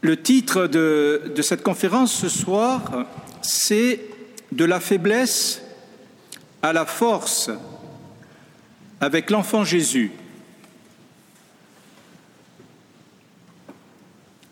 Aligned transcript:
Le 0.00 0.16
titre 0.16 0.66
de, 0.66 1.34
cette 1.42 1.62
conférence 1.62 2.12
ce 2.12 2.28
soir, 2.28 3.06
c'est 3.42 4.00
De 4.52 4.64
la 4.64 4.80
faiblesse 4.80 5.62
à 6.62 6.72
la 6.72 6.86
force 6.86 7.50
avec 9.00 9.30
l'enfant 9.30 9.64
Jésus. 9.64 10.10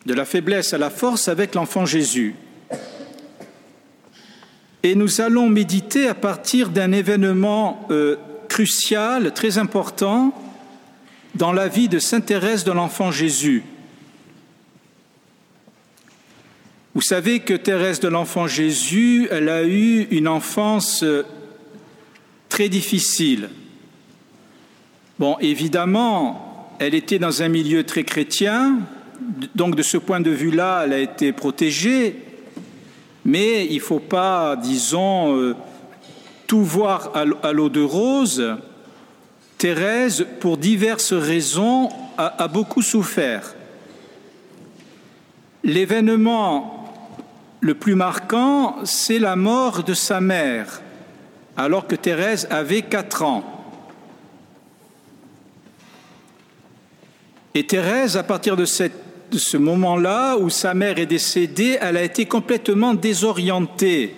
De 0.04 0.14
la 0.14 0.24
faiblesse 0.24 0.74
à 0.74 0.78
la 0.78 0.90
force 0.90 1.28
avec 1.28 1.54
l'enfant 1.54 1.86
Jésus. 1.86 2.34
Et 4.82 4.94
nous 4.94 5.20
allons 5.20 5.48
méditer 5.48 6.08
à 6.08 6.14
partir 6.14 6.68
d'un 6.68 6.92
événement 6.92 7.86
euh, 7.90 8.16
crucial, 8.48 9.32
très 9.32 9.58
important, 9.58 10.32
dans 11.34 11.52
la 11.52 11.68
vie 11.68 11.88
de 11.88 11.98
Sainte 11.98 12.26
Thérèse 12.26 12.64
de 12.64 12.72
l'enfant 12.72 13.10
Jésus. 13.10 13.64
Vous 16.96 17.02
savez 17.02 17.40
que 17.40 17.52
Thérèse 17.52 18.00
de 18.00 18.08
l'enfant 18.08 18.46
Jésus, 18.46 19.28
elle 19.30 19.50
a 19.50 19.64
eu 19.64 20.04
une 20.10 20.26
enfance 20.26 21.02
euh, 21.02 21.24
très 22.48 22.70
difficile. 22.70 23.50
Bon, 25.18 25.36
évidemment, 25.42 26.74
elle 26.78 26.94
était 26.94 27.18
dans 27.18 27.42
un 27.42 27.48
milieu 27.48 27.84
très 27.84 28.02
chrétien, 28.04 28.78
donc 29.54 29.76
de 29.76 29.82
ce 29.82 29.98
point 29.98 30.20
de 30.20 30.30
vue-là, 30.30 30.84
elle 30.86 30.94
a 30.94 30.98
été 30.98 31.34
protégée, 31.34 32.16
mais 33.26 33.66
il 33.66 33.76
ne 33.76 33.82
faut 33.82 34.00
pas, 34.00 34.56
disons, 34.56 35.36
euh, 35.36 35.54
tout 36.46 36.64
voir 36.64 37.12
à 37.14 37.52
l'eau 37.52 37.68
de 37.68 37.82
rose. 37.82 38.56
Thérèse, 39.58 40.26
pour 40.40 40.56
diverses 40.56 41.12
raisons, 41.12 41.90
a, 42.16 42.42
a 42.42 42.48
beaucoup 42.48 42.80
souffert. 42.80 43.54
L'événement 45.62 46.85
le 47.66 47.74
plus 47.74 47.96
marquant, 47.96 48.76
c'est 48.84 49.18
la 49.18 49.34
mort 49.34 49.82
de 49.82 49.92
sa 49.92 50.20
mère, 50.20 50.80
alors 51.56 51.88
que 51.88 51.96
Thérèse 51.96 52.46
avait 52.48 52.82
quatre 52.82 53.24
ans. 53.24 53.42
Et 57.54 57.66
Thérèse, 57.66 58.16
à 58.16 58.22
partir 58.22 58.56
de, 58.56 58.64
ce 58.66 59.56
moment-là 59.56 60.36
où 60.36 60.48
sa 60.48 60.74
mère 60.74 61.00
est 61.00 61.06
décédée, 61.06 61.76
elle 61.80 61.96
a 61.96 62.04
été 62.04 62.26
complètement 62.26 62.94
désorientée. 62.94 64.14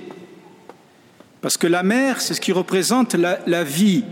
Parce 1.41 1.57
que 1.57 1.69
la 1.69 1.83
mère, 1.83 2.21
c'est 2.21 2.35
ce 2.35 2.43
qui 2.43 2.53
représente 2.53 3.15
la, 3.15 3.39
la 3.47 3.65
vie. 3.65 4.05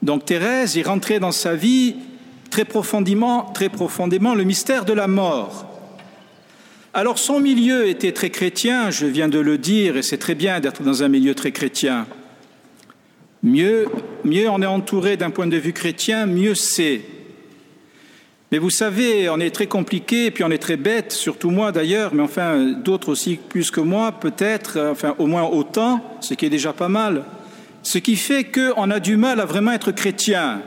Donc 0.00 0.26
Thérèse 0.26 0.78
est 0.78 0.82
rentrée 0.82 1.18
dans 1.18 1.32
sa 1.32 1.56
vie 1.56 1.96
très 2.50 2.64
profondément, 2.64 3.50
très 3.52 3.68
profondément 3.68 4.34
le 4.36 4.44
mystère 4.44 4.84
de 4.84 4.92
la 4.92 5.08
mort. 5.08 5.67
Alors 6.98 7.20
son 7.20 7.38
milieu 7.38 7.86
était 7.86 8.10
très 8.10 8.30
chrétien, 8.30 8.90
je 8.90 9.06
viens 9.06 9.28
de 9.28 9.38
le 9.38 9.56
dire, 9.56 9.96
et 9.96 10.02
c'est 10.02 10.18
très 10.18 10.34
bien 10.34 10.58
d'être 10.58 10.82
dans 10.82 11.04
un 11.04 11.08
milieu 11.08 11.32
très 11.32 11.52
chrétien. 11.52 12.08
Mieux, 13.44 13.86
mieux 14.24 14.48
on 14.50 14.60
est 14.60 14.66
entouré 14.66 15.16
d'un 15.16 15.30
point 15.30 15.46
de 15.46 15.56
vue 15.56 15.72
chrétien, 15.72 16.26
mieux 16.26 16.56
c'est. 16.56 17.02
Mais 18.50 18.58
vous 18.58 18.70
savez, 18.70 19.28
on 19.28 19.38
est 19.38 19.52
très 19.52 19.68
compliqué, 19.68 20.32
puis 20.32 20.42
on 20.42 20.50
est 20.50 20.58
très 20.58 20.76
bête, 20.76 21.12
surtout 21.12 21.50
moi 21.50 21.70
d'ailleurs, 21.70 22.12
mais 22.12 22.22
enfin 22.24 22.58
d'autres 22.82 23.10
aussi 23.10 23.36
plus 23.36 23.70
que 23.70 23.80
moi, 23.80 24.10
peut-être, 24.10 24.88
enfin 24.90 25.14
au 25.18 25.28
moins 25.28 25.44
autant, 25.44 26.18
ce 26.20 26.34
qui 26.34 26.46
est 26.46 26.50
déjà 26.50 26.72
pas 26.72 26.88
mal. 26.88 27.22
Ce 27.84 27.98
qui 27.98 28.16
fait 28.16 28.42
qu'on 28.42 28.90
a 28.90 28.98
du 28.98 29.16
mal 29.16 29.38
à 29.38 29.44
vraiment 29.44 29.70
être 29.70 29.92
chrétien. 29.92 30.62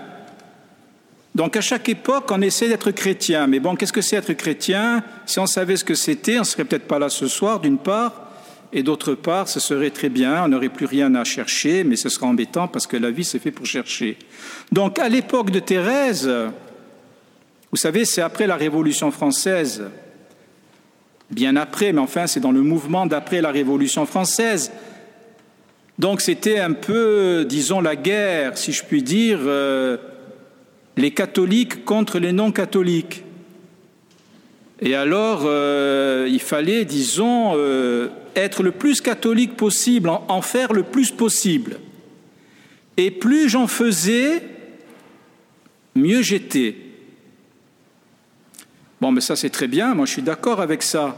Donc 1.41 1.55
à 1.55 1.61
chaque 1.61 1.89
époque, 1.89 2.29
on 2.29 2.39
essaie 2.39 2.69
d'être 2.69 2.91
chrétien. 2.91 3.47
Mais 3.47 3.59
bon, 3.59 3.75
qu'est-ce 3.75 3.91
que 3.91 4.01
c'est 4.01 4.15
être 4.15 4.33
chrétien? 4.33 5.03
Si 5.25 5.39
on 5.39 5.47
savait 5.47 5.75
ce 5.75 5.83
que 5.83 5.95
c'était, 5.95 6.35
on 6.35 6.41
ne 6.41 6.45
serait 6.45 6.65
peut-être 6.65 6.85
pas 6.85 6.99
là 6.99 7.09
ce 7.09 7.27
soir, 7.27 7.59
d'une 7.59 7.79
part, 7.79 8.29
et 8.71 8.83
d'autre 8.83 9.15
part, 9.15 9.49
ce 9.49 9.59
serait 9.59 9.89
très 9.89 10.09
bien, 10.09 10.43
on 10.45 10.49
n'aurait 10.49 10.69
plus 10.69 10.85
rien 10.85 11.15
à 11.15 11.23
chercher, 11.23 11.83
mais 11.83 11.95
ce 11.95 12.09
sera 12.09 12.27
embêtant 12.27 12.67
parce 12.67 12.85
que 12.85 12.95
la 12.95 13.09
vie, 13.09 13.23
c'est 13.23 13.39
fait 13.39 13.49
pour 13.49 13.65
chercher. 13.65 14.19
Donc 14.71 14.99
à 14.99 15.09
l'époque 15.09 15.49
de 15.49 15.57
Thérèse, 15.57 16.31
vous 17.71 17.77
savez, 17.77 18.05
c'est 18.05 18.21
après 18.21 18.45
la 18.45 18.55
Révolution 18.55 19.09
française, 19.09 19.85
bien 21.31 21.55
après, 21.55 21.91
mais 21.91 22.01
enfin, 22.01 22.27
c'est 22.27 22.39
dans 22.39 22.51
le 22.51 22.61
mouvement 22.61 23.07
d'après 23.07 23.41
la 23.41 23.49
Révolution 23.49 24.05
française. 24.05 24.71
Donc 25.97 26.21
c'était 26.21 26.59
un 26.59 26.73
peu, 26.73 27.47
disons, 27.49 27.81
la 27.81 27.95
guerre, 27.95 28.59
si 28.59 28.73
je 28.73 28.83
puis 28.83 29.01
dire. 29.01 29.39
Euh, 29.41 29.97
les 31.01 31.11
catholiques 31.11 31.83
contre 31.83 32.19
les 32.19 32.31
non-catholiques. 32.31 33.23
Et 34.79 34.95
alors, 34.95 35.41
euh, 35.45 36.27
il 36.29 36.39
fallait, 36.39 36.85
disons, 36.85 37.53
euh, 37.55 38.09
être 38.35 38.63
le 38.63 38.71
plus 38.71 39.01
catholique 39.01 39.57
possible, 39.57 40.09
en, 40.09 40.41
faire 40.41 40.73
le 40.73 40.83
plus 40.83 41.11
possible. 41.11 41.79
Et 42.97 43.09
plus 43.09 43.49
j'en 43.49 43.67
faisais, 43.67 44.43
mieux 45.95 46.21
j'étais. 46.21 46.75
Bon, 48.99 49.11
mais 49.11 49.21
ça 49.21 49.35
c'est 49.35 49.49
très 49.49 49.67
bien, 49.67 49.95
moi 49.95 50.05
je 50.05 50.11
suis 50.11 50.21
d'accord 50.21 50.61
avec 50.61 50.83
ça. 50.83 51.15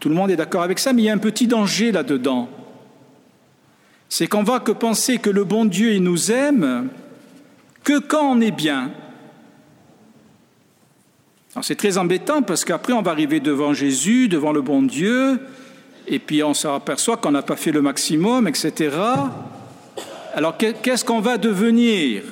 Tout 0.00 0.10
le 0.10 0.14
monde 0.14 0.30
est 0.30 0.36
d'accord 0.36 0.62
avec 0.62 0.78
ça, 0.78 0.92
mais 0.92 1.02
il 1.02 1.04
y 1.06 1.08
a 1.08 1.14
un 1.14 1.18
petit 1.18 1.46
danger 1.46 1.92
là-dedans. 1.92 2.50
C'est 4.10 4.26
qu'on 4.26 4.42
va 4.42 4.60
que 4.60 4.72
penser 4.72 5.18
que 5.18 5.30
le 5.30 5.44
bon 5.44 5.64
Dieu, 5.64 5.94
il 5.94 6.02
nous 6.02 6.30
aime, 6.30 6.90
que 7.84 7.98
quand 7.98 8.24
on 8.24 8.40
est 8.40 8.50
bien. 8.50 8.90
C'est 11.62 11.76
très 11.76 11.98
embêtant 11.98 12.42
parce 12.42 12.64
qu'après 12.64 12.92
on 12.92 13.02
va 13.02 13.12
arriver 13.12 13.38
devant 13.38 13.74
Jésus, 13.74 14.26
devant 14.26 14.50
le 14.50 14.60
bon 14.60 14.82
Dieu, 14.82 15.38
et 16.08 16.18
puis 16.18 16.42
on 16.42 16.52
s'aperçoit 16.52 17.16
qu'on 17.18 17.30
n'a 17.30 17.42
pas 17.42 17.54
fait 17.54 17.70
le 17.70 17.80
maximum, 17.80 18.48
etc. 18.48 18.96
Alors 20.34 20.56
qu'est-ce 20.56 21.04
qu'on 21.04 21.20
va 21.20 21.38
devenir? 21.38 22.22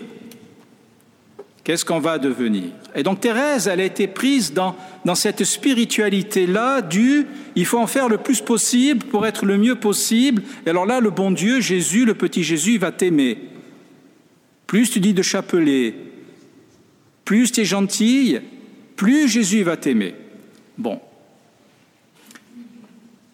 Qu'est-ce 1.63 1.85
qu'on 1.85 2.01
va 2.01 2.19
devenir? 2.19 2.71
Et 2.97 3.05
donc 3.05 3.21
Thérèse, 3.21 3.69
elle 3.69 3.81
a 3.81 3.85
été 3.85 4.09
prise 4.09 4.53
dans, 4.53 4.75
dans 5.05 5.15
cette 5.15 5.45
spiritualité-là 5.45 6.83
du 6.83 7.29
il 7.55 7.65
faut 7.65 7.79
en 7.79 7.87
faire 7.87 8.09
le 8.09 8.19
plus 8.19 8.41
possible 8.41 9.07
pour 9.07 9.25
être 9.25 9.47
le 9.47 9.57
mieux 9.57 9.77
possible. 9.77 10.43
Et 10.67 10.71
alors 10.71 10.87
là, 10.87 10.99
le 10.99 11.11
bon 11.11 11.31
Dieu, 11.31 11.61
Jésus, 11.61 12.05
le 12.05 12.15
petit 12.15 12.43
Jésus, 12.43 12.73
il 12.73 12.81
va 12.81 12.91
t'aimer. 12.91 13.52
Plus 14.73 14.89
tu 14.89 15.01
dis 15.01 15.13
de 15.13 15.21
chapelet, 15.21 15.95
plus 17.27 17.53
tu 17.53 17.61
es 17.61 17.65
gentille, 17.67 18.41
plus 18.97 19.29
Jésus 19.29 19.63
va 19.65 19.77
t'aimer. 19.77 20.15
Bon. 20.79 20.99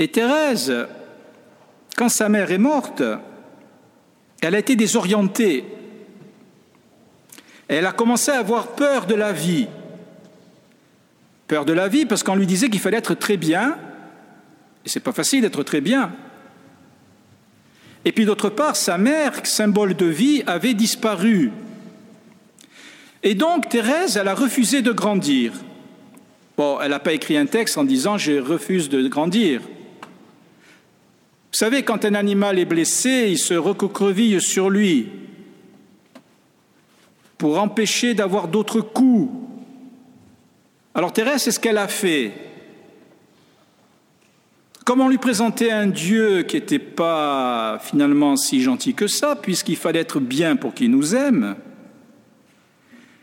Et 0.00 0.08
Thérèse, 0.08 0.74
quand 1.96 2.08
sa 2.08 2.28
mère 2.28 2.50
est 2.50 2.58
morte, 2.58 3.04
elle 4.40 4.56
a 4.56 4.58
été 4.58 4.74
désorientée. 4.74 5.64
Elle 7.68 7.86
a 7.86 7.92
commencé 7.92 8.32
à 8.32 8.40
avoir 8.40 8.74
peur 8.74 9.06
de 9.06 9.14
la 9.14 9.32
vie. 9.32 9.68
Peur 11.46 11.64
de 11.64 11.72
la 11.72 11.86
vie 11.86 12.04
parce 12.04 12.24
qu'on 12.24 12.34
lui 12.34 12.48
disait 12.48 12.68
qu'il 12.68 12.80
fallait 12.80 12.96
être 12.96 13.14
très 13.14 13.36
bien. 13.36 13.78
Et 14.84 14.88
c'est 14.88 14.98
pas 14.98 15.12
facile 15.12 15.42
d'être 15.42 15.62
très 15.62 15.80
bien. 15.80 16.10
Et 18.08 18.12
puis 18.12 18.24
d'autre 18.24 18.48
part, 18.48 18.74
sa 18.74 18.96
mère, 18.96 19.44
symbole 19.44 19.94
de 19.94 20.06
vie, 20.06 20.42
avait 20.46 20.72
disparu. 20.72 21.52
Et 23.22 23.34
donc 23.34 23.68
Thérèse, 23.68 24.16
elle 24.16 24.28
a 24.28 24.34
refusé 24.34 24.80
de 24.80 24.92
grandir. 24.92 25.52
Bon, 26.56 26.78
elle 26.80 26.92
n'a 26.92 27.00
pas 27.00 27.12
écrit 27.12 27.36
un 27.36 27.44
texte 27.44 27.76
en 27.76 27.84
disant 27.84 28.16
je 28.16 28.40
refuse 28.40 28.88
de 28.88 29.06
grandir. 29.08 29.60
Vous 29.60 29.66
savez, 31.52 31.82
quand 31.82 32.06
un 32.06 32.14
animal 32.14 32.58
est 32.58 32.64
blessé, 32.64 33.26
il 33.28 33.38
se 33.38 33.52
recroqueville 33.52 34.40
sur 34.40 34.70
lui 34.70 35.10
pour 37.36 37.60
empêcher 37.60 38.14
d'avoir 38.14 38.48
d'autres 38.48 38.80
coups. 38.80 39.30
Alors 40.94 41.12
Thérèse, 41.12 41.42
c'est 41.42 41.52
ce 41.52 41.60
qu'elle 41.60 41.76
a 41.76 41.88
fait. 41.88 42.32
Comme 44.88 45.02
on 45.02 45.08
lui 45.10 45.18
présentait 45.18 45.70
un 45.70 45.86
Dieu 45.86 46.44
qui 46.44 46.56
n'était 46.56 46.78
pas 46.78 47.78
finalement 47.78 48.36
si 48.36 48.62
gentil 48.62 48.94
que 48.94 49.06
ça, 49.06 49.36
puisqu'il 49.36 49.76
fallait 49.76 49.98
être 49.98 50.18
bien 50.18 50.56
pour 50.56 50.72
qu'il 50.72 50.90
nous 50.90 51.14
aime, 51.14 51.56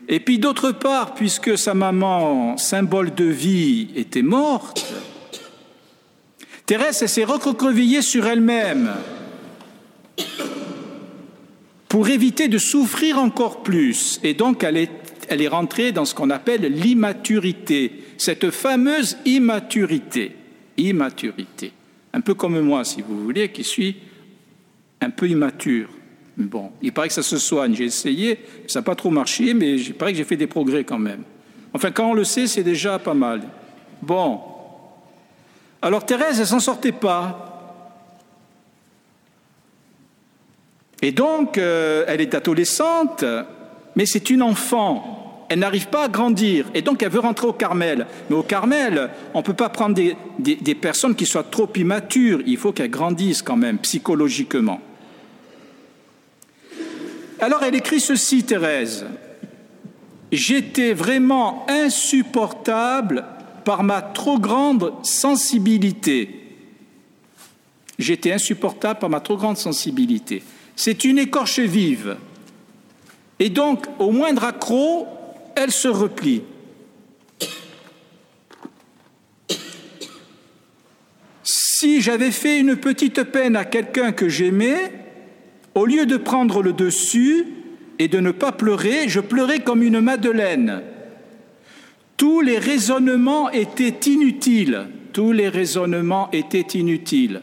et 0.06 0.20
puis 0.20 0.38
d'autre 0.38 0.70
part, 0.70 1.14
puisque 1.14 1.58
sa 1.58 1.74
maman, 1.74 2.56
symbole 2.56 3.12
de 3.12 3.24
vie, 3.24 3.88
était 3.96 4.22
morte, 4.22 4.94
Thérèse 6.66 7.04
s'est 7.04 7.24
recroquevillée 7.24 8.02
sur 8.02 8.28
elle-même 8.28 8.92
pour 11.88 12.08
éviter 12.08 12.46
de 12.46 12.58
souffrir 12.58 13.18
encore 13.18 13.64
plus. 13.64 14.20
Et 14.22 14.34
donc 14.34 14.62
elle 14.62 14.76
est 14.76 15.48
rentrée 15.48 15.90
dans 15.90 16.04
ce 16.04 16.14
qu'on 16.14 16.30
appelle 16.30 16.72
l'immaturité, 16.72 18.04
cette 18.18 18.52
fameuse 18.52 19.18
immaturité 19.24 20.36
immaturité. 20.76 21.72
Un 22.12 22.20
peu 22.20 22.34
comme 22.34 22.60
moi, 22.60 22.84
si 22.84 23.02
vous 23.02 23.22
voulez, 23.22 23.50
qui 23.50 23.64
suis 23.64 23.96
un 25.00 25.10
peu 25.10 25.28
immature. 25.28 25.88
Bon, 26.36 26.70
il 26.82 26.92
paraît 26.92 27.08
que 27.08 27.14
ça 27.14 27.22
se 27.22 27.38
soigne. 27.38 27.74
J'ai 27.74 27.84
essayé, 27.84 28.38
ça 28.66 28.80
n'a 28.80 28.84
pas 28.84 28.94
trop 28.94 29.10
marché, 29.10 29.54
mais 29.54 29.76
il 29.76 29.94
paraît 29.94 30.12
que 30.12 30.18
j'ai 30.18 30.24
fait 30.24 30.36
des 30.36 30.46
progrès 30.46 30.84
quand 30.84 30.98
même. 30.98 31.22
Enfin, 31.72 31.90
quand 31.90 32.10
on 32.10 32.14
le 32.14 32.24
sait, 32.24 32.46
c'est 32.46 32.62
déjà 32.62 32.98
pas 32.98 33.14
mal. 33.14 33.42
Bon. 34.02 34.40
Alors 35.82 36.04
Thérèse, 36.04 36.40
elle 36.40 36.46
s'en 36.46 36.60
sortait 36.60 36.92
pas. 36.92 37.42
Et 41.02 41.12
donc, 41.12 41.58
euh, 41.58 42.04
elle 42.08 42.20
est 42.20 42.34
adolescente, 42.34 43.24
mais 43.94 44.06
c'est 44.06 44.30
une 44.30 44.42
enfant 44.42 45.25
elle 45.48 45.60
n'arrive 45.60 45.88
pas 45.88 46.04
à 46.04 46.08
grandir 46.08 46.66
et 46.74 46.82
donc 46.82 47.02
elle 47.02 47.10
veut 47.10 47.20
rentrer 47.20 47.46
au 47.46 47.52
Carmel. 47.52 48.06
Mais 48.28 48.36
au 48.36 48.42
Carmel, 48.42 49.10
on 49.34 49.38
ne 49.38 49.44
peut 49.44 49.54
pas 49.54 49.68
prendre 49.68 49.94
des, 49.94 50.74
personnes 50.74 51.14
qui 51.14 51.26
soient 51.26 51.44
trop 51.44 51.68
immatures, 51.76 52.40
il 52.46 52.56
faut 52.56 52.72
qu'elles 52.72 52.90
grandissent 52.90 53.42
quand 53.42 53.56
même 53.56 53.78
psychologiquement. 53.78 54.80
Alors 57.40 57.62
elle 57.62 57.74
écrit 57.74 58.00
ceci, 58.00 58.44
Thérèse. 58.44 59.06
J'étais 60.32 60.92
vraiment 60.92 61.64
insupportable 61.68 63.24
par 63.64 63.82
ma 63.82 64.02
trop 64.02 64.38
grande 64.38 64.92
sensibilité. 65.02 66.42
J'étais 67.98 68.32
insupportable 68.32 68.98
par 68.98 69.08
ma 69.08 69.20
trop 69.20 69.36
grande 69.36 69.56
sensibilité. 69.56 70.42
C'est 70.74 71.04
une 71.04 71.18
écorche 71.18 71.60
vive. 71.60 72.16
Et 73.38 73.48
donc, 73.48 73.86
au 73.98 74.10
moindre 74.10 74.44
accroc, 74.44 75.06
elle 75.56 75.72
se 75.72 75.88
replie. 75.88 76.42
Si 81.42 82.00
j'avais 82.00 82.30
fait 82.30 82.60
une 82.60 82.76
petite 82.76 83.22
peine 83.24 83.56
à 83.56 83.64
quelqu'un 83.64 84.12
que 84.12 84.28
j'aimais, 84.28 84.92
au 85.74 85.84
lieu 85.84 86.06
de 86.06 86.16
prendre 86.16 86.62
le 86.62 86.72
dessus 86.72 87.46
et 87.98 88.08
de 88.08 88.20
ne 88.20 88.30
pas 88.30 88.52
pleurer, 88.52 89.08
je 89.08 89.20
pleurais 89.20 89.60
comme 89.60 89.82
une 89.82 90.00
madeleine. 90.00 90.82
Tous 92.16 92.40
les 92.40 92.58
raisonnements 92.58 93.50
étaient 93.50 94.10
inutiles. 94.10 94.88
Tous 95.12 95.32
les 95.32 95.48
raisonnements 95.48 96.30
étaient 96.32 96.78
inutiles. 96.78 97.42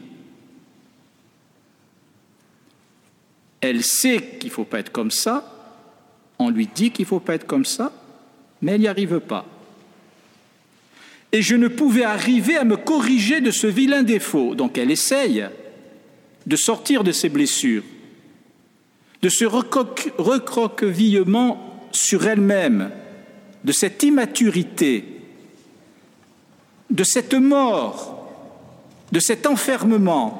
Elle 3.62 3.84
sait 3.84 4.38
qu'il 4.40 4.50
ne 4.50 4.54
faut 4.54 4.66
pas 4.66 4.80
être 4.80 4.92
comme 4.92 5.12
ça. 5.12 5.50
On 6.38 6.50
lui 6.50 6.68
dit 6.68 6.92
qu'il 6.92 7.04
ne 7.04 7.08
faut 7.08 7.20
pas 7.20 7.36
être 7.36 7.48
comme 7.48 7.66
ça 7.66 7.92
mais 8.64 8.72
elle 8.72 8.82
n'y 8.82 8.88
arrive 8.88 9.20
pas. 9.20 9.46
Et 11.32 11.44
je 11.44 11.56
ne 11.56 11.68
pouvais 11.68 12.06
arriver 12.06 12.58
à 12.58 12.64
me 12.64 12.78
corriger 12.78 13.42
de 13.42 13.52
ce 13.52 13.68
vilain 13.68 14.02
défaut. 14.04 14.56
Donc 14.56 14.78
elle 14.78 14.90
essaye 14.90 15.46
de 16.48 16.56
sortir 16.56 17.04
de 17.04 17.12
ses 17.12 17.28
blessures, 17.30 17.84
de 19.22 19.30
ce 19.30 19.46
recroquevillement 19.46 21.90
sur 21.92 22.26
elle-même, 22.26 22.90
de 23.64 23.72
cette 23.72 24.02
immaturité, 24.04 25.06
de 26.90 27.04
cette 27.04 27.34
mort, 27.34 28.32
de 29.12 29.20
cet 29.20 29.46
enfermement. 29.46 30.40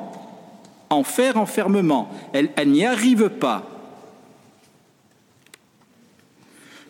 Enfer, 0.90 1.38
enfermement. 1.38 2.12
Elle, 2.34 2.50
elle 2.56 2.70
n'y 2.70 2.86
arrive 2.86 3.30
pas. 3.30 3.73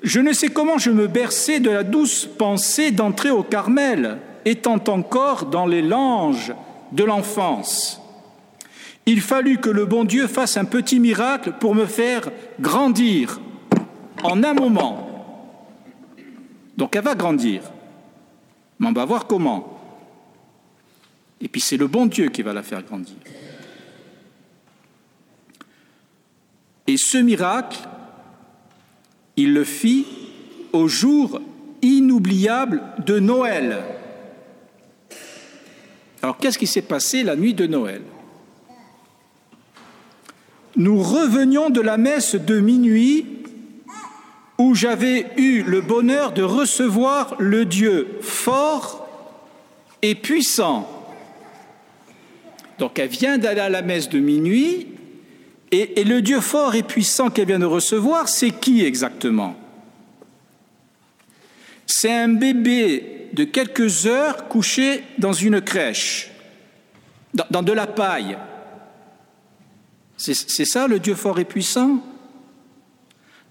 Je 0.03 0.19
ne 0.19 0.33
sais 0.33 0.49
comment 0.49 0.77
je 0.77 0.91
me 0.91 1.07
berçais 1.07 1.61
de 1.61 1.69
la 1.69 1.83
douce 1.83 2.25
pensée 2.25 2.91
d'entrer 2.91 3.31
au 3.31 3.41
Carmel, 3.41 4.19
étant 4.43 4.83
encore 4.87 5.45
dans 5.45 5.65
les 5.65 5.81
langes 5.81 6.53
de 6.91 7.05
l'enfance. 7.05 8.01
Il 9.05 9.21
fallut 9.21 9.59
que 9.59 9.69
le 9.69 9.85
bon 9.85 10.03
Dieu 10.03 10.27
fasse 10.27 10.57
un 10.57 10.65
petit 10.65 10.99
miracle 10.99 11.53
pour 11.59 11.73
me 11.73 11.85
faire 11.85 12.29
grandir 12.59 13.39
en 14.23 14.43
un 14.43 14.53
moment. 14.53 15.09
Donc 16.75 16.95
elle 16.97 17.03
va 17.03 17.15
grandir, 17.15 17.61
mais 18.79 18.87
on 18.87 18.93
va 18.93 19.05
voir 19.05 19.25
comment. 19.25 19.79
Et 21.39 21.47
puis 21.47 21.61
c'est 21.61 21.77
le 21.77 21.87
bon 21.87 22.07
Dieu 22.07 22.27
qui 22.27 22.41
va 22.41 22.51
la 22.51 22.63
faire 22.63 22.83
grandir. 22.83 23.15
Et 26.87 26.97
ce 26.97 27.17
miracle, 27.17 27.79
il 29.37 29.53
le 29.53 29.63
fit 29.63 30.05
au 30.71 30.87
jour 30.87 31.41
inoubliable 31.81 32.81
de 33.05 33.19
Noël. 33.19 33.83
Alors 36.21 36.37
qu'est-ce 36.37 36.57
qui 36.57 36.67
s'est 36.67 36.81
passé 36.81 37.23
la 37.23 37.35
nuit 37.35 37.53
de 37.53 37.67
Noël? 37.67 38.01
Nous 40.75 41.01
revenions 41.01 41.69
de 41.69 41.81
la 41.81 41.97
messe 41.97 42.35
de 42.35 42.59
minuit 42.59 43.25
où 44.57 44.73
j'avais 44.73 45.27
eu 45.37 45.63
le 45.63 45.81
bonheur 45.81 46.31
de 46.31 46.41
recevoir 46.41 47.35
le 47.39 47.65
Dieu 47.65 48.17
fort 48.21 49.07
et 50.01 50.15
puissant. 50.15 50.89
Donc 52.79 52.97
elle 52.97 53.09
vient 53.09 53.37
d'aller 53.37 53.61
à 53.61 53.69
la 53.69 53.81
messe 53.81 54.09
de 54.09 54.19
minuit 54.19 54.87
et, 55.73 56.03
le 56.03 56.21
Dieu 56.21 56.39
fort 56.39 56.75
et 56.75 56.83
puissant 56.83 57.29
qu'elle 57.29 57.47
vient 57.47 57.59
de 57.59 57.65
recevoir, 57.65 58.29
c'est 58.29 58.51
qui 58.51 58.85
exactement? 58.85 59.55
C'est 61.87 62.13
un 62.13 62.29
bébé 62.29 63.29
de 63.33 63.43
quelques 63.43 64.05
heures 64.05 64.47
couché 64.47 65.03
dans 65.17 65.33
une 65.33 65.61
crèche, 65.61 66.31
dans, 67.49 67.63
de 67.63 67.71
la 67.71 67.87
paille. 67.87 68.37
C'est 70.15 70.65
ça 70.65 70.87
le 70.87 70.99
Dieu 70.99 71.15
fort 71.15 71.39
et 71.39 71.45
puissant? 71.45 71.99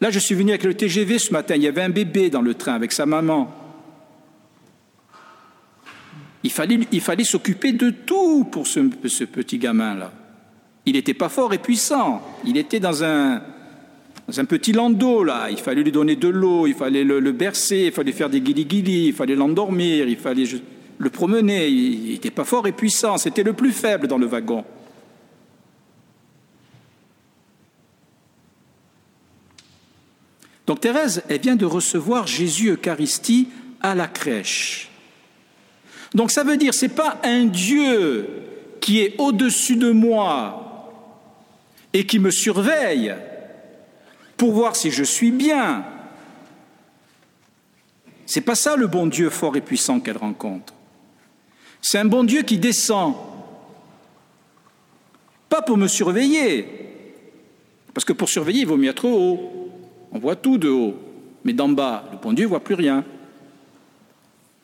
Là, 0.00 0.10
je 0.10 0.18
suis 0.18 0.34
venu 0.34 0.50
avec 0.50 0.64
le 0.64 0.74
TGV 0.74 1.18
ce 1.18 1.32
matin, 1.32 1.56
il 1.56 1.62
y 1.62 1.68
avait 1.68 1.82
un 1.82 1.90
bébé 1.90 2.30
dans 2.30 2.42
le 2.42 2.54
train 2.54 2.74
avec 2.74 2.92
sa 2.92 3.04
maman. 3.04 3.52
Il 6.44 6.50
fallait, 6.50 7.24
s'occuper 7.24 7.72
de 7.72 7.90
tout 7.90 8.44
pour 8.44 8.66
ce 8.66 9.24
petit 9.24 9.58
gamin-là. 9.58 10.12
Il 10.84 10.94
n'était 10.94 11.14
pas 11.14 11.28
fort 11.28 11.52
et 11.54 11.58
puissant. 11.58 12.22
Il 12.44 12.56
était 12.56 12.80
dans 12.80 13.04
un, 13.04 13.40
petit 14.48 14.72
landau, 14.72 15.22
là. 15.22 15.48
Il 15.50 15.58
fallait 15.58 15.82
lui 15.82 15.92
donner 15.92 16.16
de 16.16 16.28
l'eau, 16.28 16.66
il 16.66 16.74
fallait 16.74 17.04
le, 17.04 17.32
bercer, 17.32 17.84
il 17.86 17.92
fallait 17.92 18.12
faire 18.12 18.30
des 18.30 18.40
guili-guili, 18.40 19.08
il 19.08 19.12
fallait 19.12 19.36
l'endormir, 19.36 20.08
il 20.08 20.16
fallait 20.16 20.44
le 20.98 21.10
promener. 21.10 21.68
Il 21.68 22.12
n'était 22.12 22.30
pas 22.30 22.44
fort 22.44 22.66
et 22.66 22.72
puissant. 22.72 23.16
C'était 23.16 23.44
le 23.44 23.52
plus 23.52 23.72
faible 23.72 24.08
dans 24.08 24.18
le 24.18 24.26
wagon. 24.26 24.64
Donc 30.66 30.80
Thérèse, 30.80 31.22
elle 31.28 31.40
vient 31.40 31.56
de 31.56 31.66
recevoir 31.66 32.26
Jésus 32.26 32.70
Eucharistie 32.70 33.48
à 33.80 33.94
la 33.94 34.06
crèche. 34.06 34.88
Donc 36.14 36.30
ça 36.30 36.44
veut 36.44 36.56
dire, 36.56 36.74
c'est 36.74 36.88
pas 36.88 37.20
un 37.24 37.44
Dieu 37.44 38.28
qui 38.80 39.00
est 39.00 39.14
au-dessus 39.18 39.76
de 39.76 39.90
moi, 39.90 40.71
et 41.92 42.06
qui 42.06 42.18
me 42.18 42.30
surveille 42.30 43.14
pour 44.36 44.52
voir 44.52 44.76
si 44.76 44.90
je 44.90 45.04
suis 45.04 45.30
bien. 45.30 45.84
C'est 48.26 48.40
pas 48.40 48.54
ça 48.54 48.76
le 48.76 48.86
bon 48.86 49.06
Dieu 49.06 49.30
fort 49.30 49.56
et 49.56 49.60
puissant 49.60 50.00
qu'elle 50.00 50.16
rencontre. 50.16 50.74
C'est 51.80 51.98
un 51.98 52.04
bon 52.04 52.24
Dieu 52.24 52.42
qui 52.42 52.58
descend, 52.58 53.14
pas 55.48 55.62
pour 55.62 55.76
me 55.76 55.88
surveiller, 55.88 56.66
parce 57.92 58.04
que 58.04 58.12
pour 58.12 58.28
surveiller, 58.28 58.60
il 58.60 58.66
vaut 58.66 58.76
mieux 58.76 58.90
être 58.90 59.04
haut. 59.04 59.70
On 60.12 60.18
voit 60.18 60.36
tout 60.36 60.58
de 60.58 60.68
haut, 60.68 60.94
mais 61.44 61.52
d'en 61.52 61.68
bas, 61.68 62.08
le 62.12 62.18
bon 62.18 62.32
Dieu 62.32 62.44
ne 62.44 62.48
voit 62.48 62.64
plus 62.64 62.74
rien. 62.74 63.04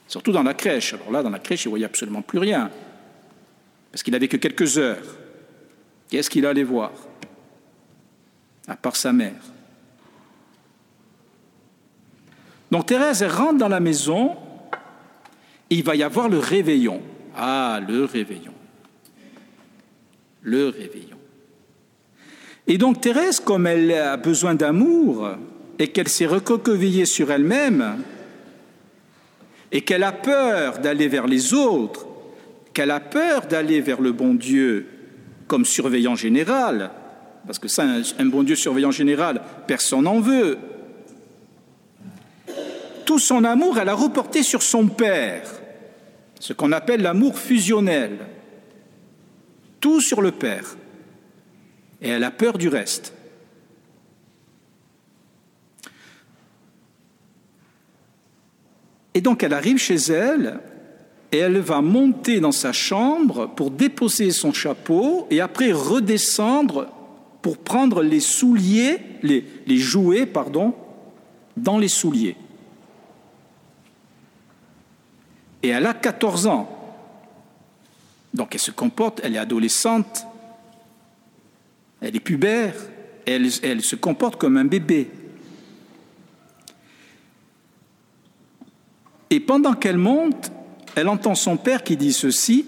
Surtout 0.07 0.33
dans 0.33 0.43
la 0.43 0.55
crèche. 0.55 0.95
Alors 0.95 1.11
là, 1.11 1.23
dans 1.23 1.31
la 1.31 1.39
crèche, 1.39 1.65
il 1.65 1.69
ne 1.69 1.71
voyait 1.71 1.85
absolument 1.85 2.23
plus 2.23 2.39
rien, 2.39 2.71
parce 3.91 4.03
qu'il 4.03 4.13
n'avait 4.13 4.29
que 4.29 4.39
quelques 4.39 4.79
heures. 4.79 5.05
Qu'est-ce 6.09 6.31
qu'il 6.31 6.47
allait 6.47 6.63
voir? 6.63 6.93
À 8.69 8.77
part 8.77 8.97
sa 8.97 9.13
mère. 9.13 9.43
Donc 12.71 12.87
Thérèse 12.87 13.23
rentre 13.23 13.59
dans 13.59 13.69
la 13.69 13.81
maison 13.81 14.37
il 15.71 15.83
va 15.83 15.97
y 15.97 16.03
avoir 16.03 16.29
le 16.29 16.39
réveillon. 16.39 17.01
Ah, 17.37 17.81
le 17.87 18.05
réveillon. 18.05 18.55
Le 20.43 20.69
réveillon. 20.69 21.19
Et 22.67 22.79
donc 22.79 23.01
Thérèse, 23.01 23.41
comme 23.41 23.67
elle 23.67 23.93
a 23.93 24.17
besoin 24.17 24.55
d'amour 24.55 25.31
et 25.79 25.89
qu'elle 25.89 26.09
s'est 26.09 26.27
recoquevillée 26.27 27.07
sur 27.07 27.31
elle-même 27.31 28.03
et 29.73 29.83
qu'elle 29.83 30.03
a 30.03 30.13
peur 30.13 30.79
d'aller 30.79 31.09
vers 31.09 31.27
les 31.27 31.55
autres, 31.55 32.07
qu'elle 32.73 32.91
a 32.91 33.01
peur 33.01 33.47
d'aller 33.47 33.81
vers 33.81 34.01
le 34.01 34.13
bon 34.13 34.35
Dieu 34.35 34.87
comme 35.47 35.65
surveillant 35.65 36.15
général, 36.15 36.91
parce 37.49 37.59
que 37.59 37.67
ça, 37.67 37.85
un, 38.19 38.27
bon 38.27 38.43
Dieu 38.43 38.57
surveillant 38.57 38.91
général, 38.91 39.41
personne 39.67 40.03
n'en 40.03 40.21
veut. 40.21 40.59
Tout 43.07 43.19
son 43.19 43.43
amour, 43.43 43.79
elle 43.79 43.89
a 43.89 43.95
reporté 43.95 44.43
sur 44.43 44.63
son 44.63 44.87
Père, 44.87 45.49
ce 46.39 46.53
qu'on 46.53 46.73
appelle 46.73 47.01
l'amour 47.01 47.39
fusionnel. 47.39 48.19
Tout 49.81 50.03
sur 50.03 50.21
le 50.21 50.31
Père. 50.31 50.77
Et 52.03 52.11
elle 52.11 52.23
a 52.23 52.31
peur 52.31 52.59
du 52.59 52.69
reste. 52.69 53.15
Et 59.15 59.23
donc 59.23 59.43
elle 59.43 59.55
arrive 59.55 59.79
chez 59.79 59.97
elle 59.97 60.61
et 61.33 61.39
elle 61.39 61.61
va 61.61 61.81
monter 61.81 62.41
dans 62.41 62.53
sa 62.53 62.75
chambre 62.75 63.47
pour 63.47 63.71
déposer 63.71 64.33
son 64.33 64.53
chapeau 64.53 65.27
et 65.31 65.41
après 65.41 65.73
redescendre 65.73 66.93
pour 67.49 67.57
prendre 67.57 68.03
les 68.03 68.21
souliers, 68.21 68.99
les, 69.23 69.79
jouets, 69.79 70.27
pardon, 70.27 70.75
dans 71.57 71.79
les 71.79 71.89
souliers. 71.89 72.37
Et 75.63 75.69
elle 75.69 75.87
a 75.87 75.95
14 75.95 76.47
ans. 76.47 76.69
Donc 78.35 78.55
elle 78.55 78.61
se 78.61 78.71
comporte, 78.71 79.23
elle 79.25 79.35
est 79.35 79.39
adolescente, 79.39 80.27
elle 82.03 82.15
est 82.15 82.21
pubère, 82.21 82.75
elle 83.25 83.51
se 83.51 83.97
comporte 83.97 84.37
comme 84.37 84.59
un 84.59 84.67
bébé. 84.67 85.11
Et 89.31 89.41
pendant 89.41 89.73
qu'elle 89.73 89.97
monte, 89.97 90.53
elle 90.97 91.09
entend 91.09 91.35
son 91.35 91.57
père 91.57 91.83
qui 91.83 91.97
dit 91.97 92.13
ceci, 92.13 92.67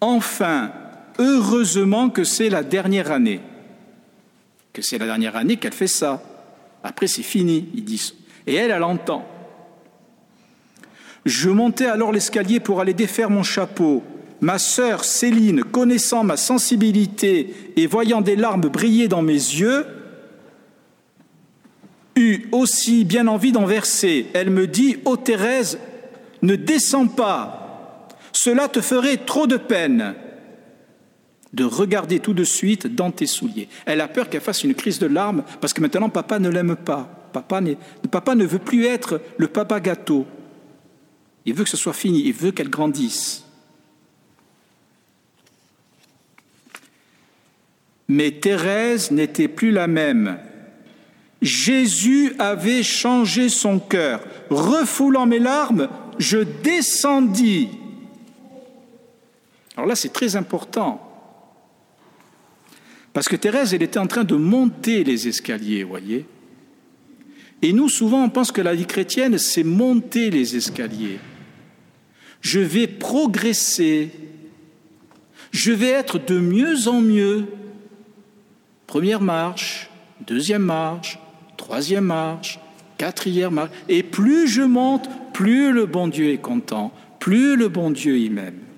Enfin, 0.00 0.70
heureusement 1.18 2.08
que 2.08 2.22
c'est 2.22 2.50
la 2.50 2.62
dernière 2.62 3.10
année, 3.10 3.40
que 4.72 4.82
c'est 4.82 4.98
la 4.98 5.06
dernière 5.06 5.36
année 5.36 5.56
qu'elle 5.56 5.72
fait 5.72 5.86
ça. 5.86 6.22
Après, 6.82 7.06
c'est 7.06 7.22
fini, 7.22 7.68
ils 7.74 7.84
disent. 7.84 8.14
Et 8.46 8.54
elle, 8.54 8.70
elle 8.70 8.82
entend. 8.82 9.26
Je 11.26 11.50
montais 11.50 11.86
alors 11.86 12.12
l'escalier 12.12 12.60
pour 12.60 12.80
aller 12.80 12.94
défaire 12.94 13.30
mon 13.30 13.42
chapeau. 13.42 14.02
Ma 14.40 14.58
sœur 14.58 15.04
Céline, 15.04 15.64
connaissant 15.64 16.24
ma 16.24 16.38
sensibilité 16.38 17.54
et 17.76 17.86
voyant 17.86 18.22
des 18.22 18.36
larmes 18.36 18.62
briller 18.62 19.06
dans 19.06 19.20
mes 19.20 19.34
yeux, 19.34 19.84
eut 22.16 22.48
aussi 22.52 23.04
bien 23.04 23.26
envie 23.26 23.52
d'en 23.52 23.66
verser. 23.66 24.26
Elle 24.32 24.48
me 24.50 24.66
dit 24.66 24.96
Ô 25.04 25.18
Thérèse, 25.18 25.78
ne 26.40 26.56
descends 26.56 27.06
pas, 27.06 28.08
cela 28.32 28.68
te 28.68 28.80
ferait 28.80 29.18
trop 29.18 29.46
de 29.46 29.58
peine 29.58 30.14
de 31.52 31.64
regarder 31.64 32.20
tout 32.20 32.34
de 32.34 32.44
suite 32.44 32.86
dans 32.86 33.10
tes 33.10 33.26
souliers. 33.26 33.68
Elle 33.86 34.00
a 34.00 34.08
peur 34.08 34.28
qu'elle 34.28 34.40
fasse 34.40 34.64
une 34.64 34.74
crise 34.74 34.98
de 34.98 35.06
larmes 35.06 35.42
parce 35.60 35.72
que 35.72 35.80
maintenant 35.80 36.08
papa 36.08 36.38
ne 36.38 36.48
l'aime 36.48 36.76
pas. 36.76 37.16
Papa, 37.32 37.60
ne 37.60 38.44
veut 38.44 38.58
plus 38.58 38.86
être 38.86 39.20
le 39.36 39.46
papa 39.46 39.80
gâteau. 39.80 40.26
Il 41.46 41.54
veut 41.54 41.64
que 41.64 41.70
ce 41.70 41.76
soit 41.76 41.92
fini, 41.92 42.22
il 42.24 42.32
veut 42.32 42.50
qu'elle 42.50 42.70
grandisse. 42.70 43.44
Mais 48.08 48.32
Thérèse 48.32 49.12
n'était 49.12 49.46
plus 49.46 49.70
la 49.70 49.86
même. 49.86 50.38
Jésus 51.40 52.34
avait 52.38 52.82
changé 52.82 53.48
son 53.48 53.78
cœur. 53.78 54.20
Refoulant 54.50 55.26
mes 55.26 55.38
larmes, 55.38 55.88
je 56.18 56.38
descendis. 56.38 57.68
Alors 59.76 59.86
là, 59.86 59.94
c'est 59.94 60.12
très 60.12 60.36
important. 60.36 61.09
Parce 63.12 63.28
que 63.28 63.36
Thérèse, 63.36 63.74
elle 63.74 63.82
était 63.82 63.98
en 63.98 64.06
train 64.06 64.24
de 64.24 64.36
monter 64.36 65.02
les 65.04 65.26
escaliers, 65.26 65.82
voyez. 65.82 66.26
Et 67.62 67.72
nous, 67.72 67.88
souvent, 67.88 68.24
on 68.24 68.30
pense 68.30 68.52
que 68.52 68.60
la 68.60 68.74
vie 68.74 68.86
chrétienne, 68.86 69.36
c'est 69.38 69.64
monter 69.64 70.30
les 70.30 70.56
escaliers. 70.56 71.18
Je 72.40 72.60
vais 72.60 72.86
progresser. 72.86 74.10
Je 75.50 75.72
vais 75.72 75.88
être 75.90 76.18
de 76.24 76.38
mieux 76.38 76.88
en 76.88 77.00
mieux. 77.00 77.46
Première 78.86 79.20
marche, 79.20 79.90
deuxième 80.26 80.62
marche, 80.62 81.18
troisième 81.56 82.04
marche, 82.04 82.58
quatrième 82.96 83.54
marche. 83.54 83.70
Et 83.88 84.02
plus 84.02 84.48
je 84.48 84.62
monte, 84.62 85.08
plus 85.32 85.72
le 85.72 85.86
bon 85.86 86.08
Dieu 86.08 86.30
est 86.30 86.40
content, 86.40 86.92
plus 87.18 87.56
le 87.56 87.68
bon 87.68 87.90
Dieu 87.90 88.18
y 88.18 88.30
m'aime. 88.30 88.69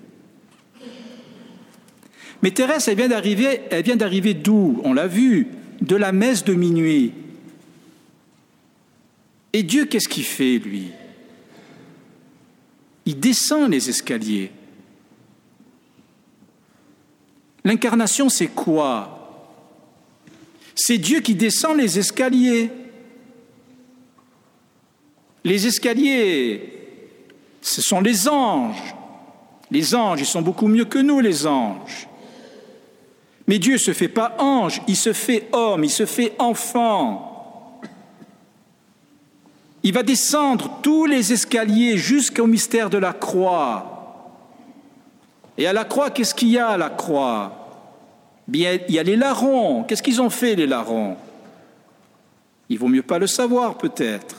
Mais 2.43 2.51
Thérèse, 2.51 2.89
elle 2.89 2.97
vient 2.97 3.07
d'arriver, 3.07 3.61
elle 3.71 3.83
vient 3.83 3.95
d'arriver 3.95 4.33
d'où? 4.33 4.81
On 4.83 4.93
l'a 4.93 5.07
vu, 5.07 5.47
de 5.79 5.95
la 5.95 6.11
messe 6.11 6.43
de 6.43 6.53
minuit. 6.53 7.13
Et 9.53 9.63
Dieu, 9.63 9.85
qu'est-ce 9.85 10.09
qu'il 10.09 10.25
fait, 10.25 10.59
lui? 10.59 10.89
Il 13.05 13.17
descend 13.17 13.71
les 13.71 13.89
escaliers. 13.89 14.51
L'incarnation, 17.63 18.27
c'est 18.27 18.47
quoi? 18.47 19.49
C'est 20.75 20.97
Dieu 20.97 21.21
qui 21.21 21.35
descend 21.35 21.77
les 21.77 21.97
escaliers. 21.97 22.69
Les 25.45 25.65
escaliers, 25.65 26.73
ce 27.61 27.81
sont 27.81 28.01
les 28.01 28.27
anges. 28.27 28.95
Les 29.71 29.95
anges, 29.95 30.19
ils 30.19 30.25
sont 30.25 30.41
beaucoup 30.41 30.67
mieux 30.67 30.85
que 30.85 30.99
nous, 30.99 31.21
les 31.21 31.47
anges. 31.47 32.09
Mais 33.47 33.59
Dieu 33.59 33.73
ne 33.73 33.77
se 33.77 33.93
fait 33.93 34.07
pas 34.07 34.35
ange, 34.39 34.81
il 34.87 34.95
se 34.95 35.13
fait 35.13 35.49
homme, 35.51 35.83
il 35.83 35.89
se 35.89 36.05
fait 36.05 36.33
enfant. 36.39 37.81
Il 39.83 39.93
va 39.93 40.03
descendre 40.03 40.79
tous 40.81 41.05
les 41.05 41.33
escaliers 41.33 41.97
jusqu'au 41.97 42.47
mystère 42.47 42.89
de 42.89 42.97
la 42.97 43.11
croix. 43.11 44.31
Et 45.57 45.67
à 45.67 45.73
la 45.73 45.83
croix, 45.83 46.09
qu'est-ce 46.09 46.33
qu'il 46.33 46.47
y 46.49 46.57
a 46.57 46.69
à 46.69 46.77
la 46.77 46.89
croix? 46.89 47.59
Bien, 48.47 48.79
il 48.87 48.95
y 48.95 48.99
a 48.99 49.03
les 49.03 49.17
larrons. 49.17 49.83
Qu'est-ce 49.83 50.01
qu'ils 50.01 50.21
ont 50.21 50.29
fait, 50.29 50.55
les 50.55 50.67
larrons? 50.67 51.17
Il 52.69 52.79
vaut 52.79 52.87
mieux 52.87 53.03
pas 53.03 53.19
le 53.19 53.27
savoir, 53.27 53.77
peut-être. 53.77 54.37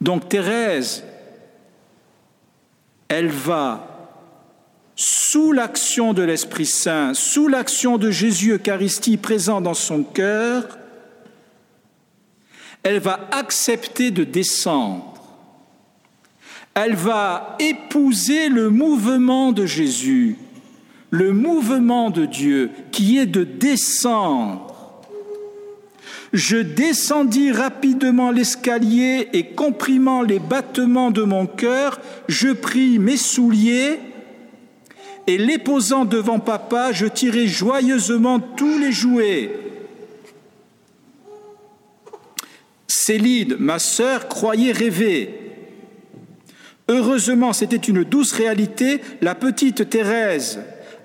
Donc 0.00 0.28
Thérèse, 0.28 1.04
elle 3.08 3.28
va 3.28 3.89
sous 5.30 5.52
l'action 5.52 6.12
de 6.12 6.24
l'Esprit 6.24 6.66
Saint, 6.66 7.14
sous 7.14 7.46
l'action 7.46 7.98
de 7.98 8.10
Jésus 8.10 8.50
Eucharistie 8.50 9.16
présent 9.16 9.60
dans 9.60 9.74
son 9.74 10.02
cœur, 10.02 10.76
elle 12.82 12.98
va 12.98 13.28
accepter 13.30 14.10
de 14.10 14.24
descendre. 14.24 15.22
Elle 16.74 16.96
va 16.96 17.56
épouser 17.60 18.48
le 18.48 18.70
mouvement 18.70 19.52
de 19.52 19.66
Jésus, 19.66 20.36
le 21.10 21.32
mouvement 21.32 22.10
de 22.10 22.26
Dieu 22.26 22.72
qui 22.90 23.16
est 23.16 23.26
de 23.26 23.44
descendre. 23.44 25.04
Je 26.32 26.56
descendis 26.56 27.52
rapidement 27.52 28.32
l'escalier 28.32 29.28
et 29.32 29.46
comprimant 29.46 30.22
les 30.22 30.40
battements 30.40 31.12
de 31.12 31.22
mon 31.22 31.46
cœur, 31.46 32.00
je 32.26 32.48
pris 32.48 32.98
mes 32.98 33.16
souliers 33.16 34.00
et 35.26 35.38
les 35.38 35.58
posant 35.58 36.04
devant 36.04 36.38
papa, 36.38 36.92
je 36.92 37.06
tirai 37.06 37.46
joyeusement 37.46 38.40
tous 38.40 38.78
les 38.78 38.92
jouets. 38.92 39.50
Céline, 42.88 43.56
ma 43.58 43.78
sœur, 43.78 44.28
croyait 44.28 44.72
rêver. 44.72 45.34
Heureusement, 46.88 47.52
c'était 47.52 47.76
une 47.76 48.02
douce 48.02 48.32
réalité. 48.32 49.00
La 49.20 49.34
petite 49.34 49.88
Thérèse 49.88 50.58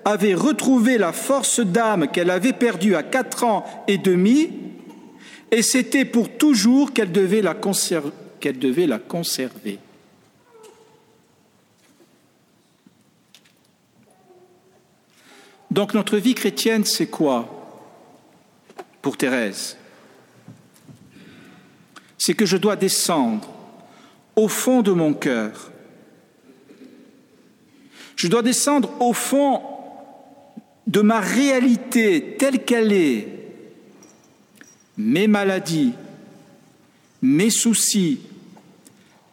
avait 0.04 0.34
retrouvé 0.34 0.98
la 0.98 1.12
force 1.12 1.60
d'âme 1.60 2.08
qu'elle 2.08 2.30
avait 2.30 2.52
perdue 2.52 2.94
à 2.94 3.02
quatre 3.02 3.44
ans 3.44 3.64
et 3.88 3.98
demi, 3.98 4.50
et 5.50 5.62
c'était 5.62 6.04
pour 6.04 6.28
toujours 6.28 6.92
qu'elle 6.92 7.12
devait, 7.12 7.42
qu'elle 8.40 8.58
devait 8.58 8.86
la 8.86 8.98
conserver. 8.98 9.78
Donc 15.76 15.92
notre 15.92 16.16
vie 16.16 16.34
chrétienne, 16.34 16.86
c'est 16.86 17.08
quoi 17.08 17.46
pour 19.02 19.18
Thérèse? 19.18 19.76
C'est 22.16 22.32
que 22.32 22.46
je 22.46 22.56
dois 22.56 22.76
descendre 22.76 23.46
au 24.36 24.48
fond 24.48 24.80
de 24.80 24.92
mon 24.92 25.12
cœur. 25.12 25.70
Je 28.16 28.26
dois 28.26 28.40
descendre 28.40 28.90
au 29.02 29.12
fond 29.12 29.60
de 30.86 31.02
ma 31.02 31.20
réalité 31.20 32.36
telle 32.38 32.64
qu'elle 32.64 32.94
est, 32.94 33.28
mes 34.96 35.26
maladies, 35.26 35.92
mes 37.20 37.50
soucis, 37.50 38.20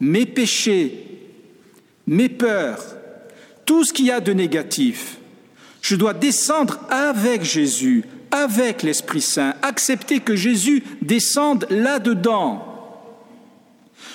mes 0.02 0.26
péchés, 0.26 1.06
mes 2.06 2.28
peurs, 2.28 2.84
tout 3.66 3.86
ce 3.86 3.94
qu'il 3.94 4.08
y 4.08 4.12
a 4.12 4.20
de 4.20 4.34
négatif 4.34 5.20
je 5.84 5.98
dois 5.98 6.14
descendre 6.14 6.80
avec 6.90 7.44
Jésus, 7.44 8.06
avec 8.32 8.84
l'Esprit 8.84 9.22
Saint, 9.22 9.54
accepter 9.62 10.22
que 10.22 10.36
Jésus 10.36 10.82
descende 11.02 11.68
là-dedans. 11.70 12.70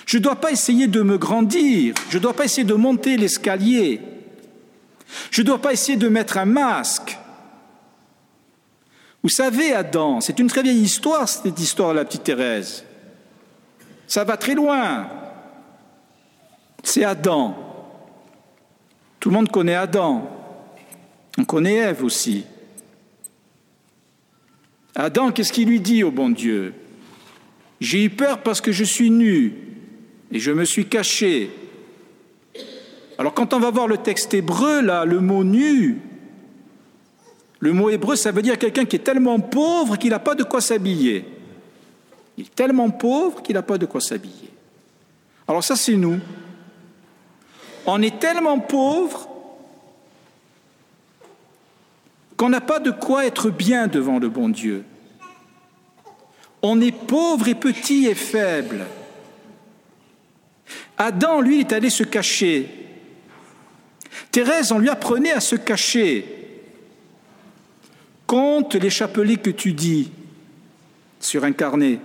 Je 0.06 0.16
ne 0.16 0.22
dois 0.22 0.36
pas 0.36 0.50
essayer 0.50 0.86
de 0.86 1.02
me 1.02 1.18
grandir, 1.18 1.94
je 2.08 2.16
ne 2.16 2.22
dois 2.22 2.32
pas 2.32 2.46
essayer 2.46 2.64
de 2.64 2.74
monter 2.74 3.18
l'escalier, 3.18 4.00
je 5.30 5.42
ne 5.42 5.46
dois 5.46 5.60
pas 5.60 5.74
essayer 5.74 5.98
de 5.98 6.08
mettre 6.08 6.38
un 6.38 6.46
masque. 6.46 7.18
Vous 9.22 9.28
savez, 9.28 9.74
Adam, 9.74 10.22
c'est 10.22 10.38
une 10.38 10.48
très 10.48 10.62
vieille 10.62 10.80
histoire, 10.80 11.28
cette 11.28 11.60
histoire 11.60 11.90
de 11.90 11.96
la 11.96 12.06
petite 12.06 12.24
Thérèse. 12.24 12.82
Ça 14.06 14.24
va 14.24 14.38
très 14.38 14.54
loin. 14.54 15.06
c'est 16.82 17.04
Adam. 17.04 17.54
Tout 19.20 19.28
le 19.28 19.34
monde 19.34 19.50
connaît 19.50 19.74
Adam. 19.74 20.37
On 21.38 21.44
connaît 21.44 21.76
Ève 21.76 22.02
aussi. 22.02 22.44
Adam, 24.96 25.30
qu'est-ce 25.30 25.52
qu'il 25.52 25.68
lui 25.68 25.80
dit 25.80 26.02
au 26.02 26.10
bon 26.10 26.30
Dieu? 26.30 26.74
J'ai 27.80 28.04
eu 28.04 28.10
peur 28.10 28.42
parce 28.42 28.60
que 28.60 28.72
je 28.72 28.82
suis 28.82 29.10
nu 29.10 29.54
et 30.32 30.40
je 30.40 30.50
me 30.50 30.64
suis 30.64 30.86
caché. 30.86 31.50
Alors 33.18 33.34
quand 33.34 33.54
on 33.54 33.60
va 33.60 33.70
voir 33.70 33.86
le 33.86 33.98
texte 33.98 34.34
hébreu, 34.34 34.82
là, 34.82 35.04
le 35.04 35.20
mot 35.20 35.44
nu, 35.44 36.00
le 37.60 37.72
mot 37.72 37.88
hébreu, 37.88 38.16
ça 38.16 38.32
veut 38.32 38.42
dire 38.42 38.58
quelqu'un 38.58 38.84
qui 38.84 38.96
est 38.96 39.00
tellement 39.00 39.38
pauvre 39.38 39.96
qu'il 39.96 40.10
n'a 40.10 40.18
pas 40.18 40.34
de 40.34 40.42
quoi 40.42 40.60
s'habiller. 40.60 41.24
Il 42.36 42.46
est 42.46 42.54
tellement 42.54 42.90
pauvre 42.90 43.42
qu'il 43.42 43.54
n'a 43.54 43.62
pas 43.62 43.78
de 43.78 43.86
quoi 43.86 44.00
s'habiller. 44.00 44.50
Alors 45.46 45.62
ça, 45.62 45.76
c'est 45.76 45.96
nous. 45.96 46.18
On 47.86 48.02
est 48.02 48.18
tellement 48.18 48.58
pauvre 48.58 49.27
qu'on 52.38 52.48
n'a 52.48 52.60
pas 52.62 52.78
de 52.78 52.92
quoi 52.92 53.26
être 53.26 53.50
bien 53.50 53.88
devant 53.88 54.20
le 54.20 54.28
bon 54.28 54.48
Dieu. 54.48 54.84
On 56.62 56.80
est 56.80 56.92
pauvre 56.92 57.48
et 57.48 57.56
petit 57.56 58.06
et 58.06 58.14
faible. 58.14 58.86
Adam, 60.96 61.40
lui, 61.40 61.60
est 61.60 61.72
allé 61.72 61.90
se 61.90 62.04
cacher. 62.04 62.68
Thérèse, 64.30 64.70
on 64.70 64.78
lui 64.78 64.88
apprenait 64.88 65.32
à 65.32 65.40
se 65.40 65.56
cacher. 65.56 66.62
Compte 68.26 68.76
les 68.76 68.90
chapelets 68.90 69.36
que 69.36 69.50
tu 69.50 69.72
dis 69.72 70.12
sur 71.18 71.42
un 71.44 71.52
carnet. 71.52 71.98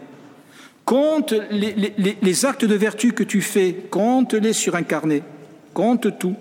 Compte 0.83 1.33
les, 1.51 2.45
actes 2.45 2.65
de 2.65 2.75
vertu 2.75 3.13
que 3.13 3.23
tu 3.23 3.41
fais. 3.41 3.73
Compte-les 3.91 4.53
sur 4.53 4.75
un 4.75 4.83
carnet. 4.83 5.21
Compte 5.75 6.17
tout. 6.17 6.35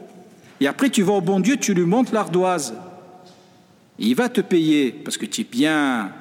Et 0.61 0.67
après, 0.67 0.89
tu 0.89 1.03
vas 1.03 1.15
au 1.15 1.21
bon 1.21 1.41
Dieu, 1.41 1.59
tu 1.59 1.75
lui 1.75 1.85
montres 1.85 2.15
l'ardoise. 2.15 2.75
Il 4.05 4.17
va 4.17 4.29
te 4.29 4.41
payer 4.41 4.91
parce 4.91 5.17
que 5.17 5.27
tu 5.27 5.43
es 5.43 5.45
bien. 5.45 6.13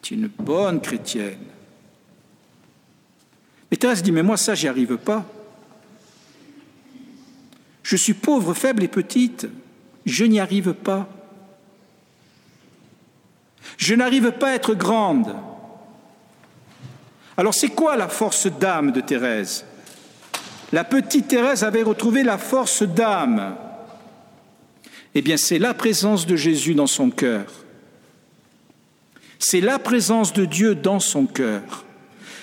Tu 0.00 0.14
es 0.14 0.16
une 0.16 0.28
bonne 0.28 0.80
chrétienne. 0.80 1.38
Mais 3.70 3.76
Thérèse 3.76 4.02
dit, 4.02 4.12
mais 4.12 4.22
moi 4.22 4.38
ça, 4.38 4.54
j'y 4.54 4.66
arrive 4.66 4.96
pas. 4.96 5.26
Je 7.82 7.96
suis 7.96 8.14
pauvre, 8.14 8.54
faible 8.54 8.82
et 8.82 8.88
petite. 8.88 9.46
Je 10.06 10.24
n'y 10.24 10.40
arrive 10.40 10.72
pas. 10.72 11.06
Je 13.76 13.94
n'arrive 13.94 14.32
pas 14.32 14.48
à 14.48 14.54
être 14.54 14.74
grande. 14.74 15.36
Alors 17.36 17.52
c'est 17.52 17.68
quoi 17.68 17.96
la 17.96 18.08
force 18.08 18.46
d'âme 18.46 18.90
de 18.90 19.02
Thérèse? 19.02 19.66
La 20.72 20.84
petite 20.84 21.28
Thérèse 21.28 21.62
avait 21.62 21.82
retrouvé 21.82 22.22
la 22.22 22.38
force 22.38 22.82
d'âme. 22.84 23.54
Eh 25.14 25.22
bien 25.22 25.36
c'est 25.36 25.58
la 25.58 25.74
présence 25.74 26.26
de 26.26 26.36
Jésus 26.36 26.74
dans 26.74 26.86
son 26.86 27.10
cœur. 27.10 27.46
C'est 29.38 29.60
la 29.60 29.78
présence 29.78 30.32
de 30.32 30.44
Dieu 30.44 30.74
dans 30.74 31.00
son 31.00 31.26
cœur. 31.26 31.84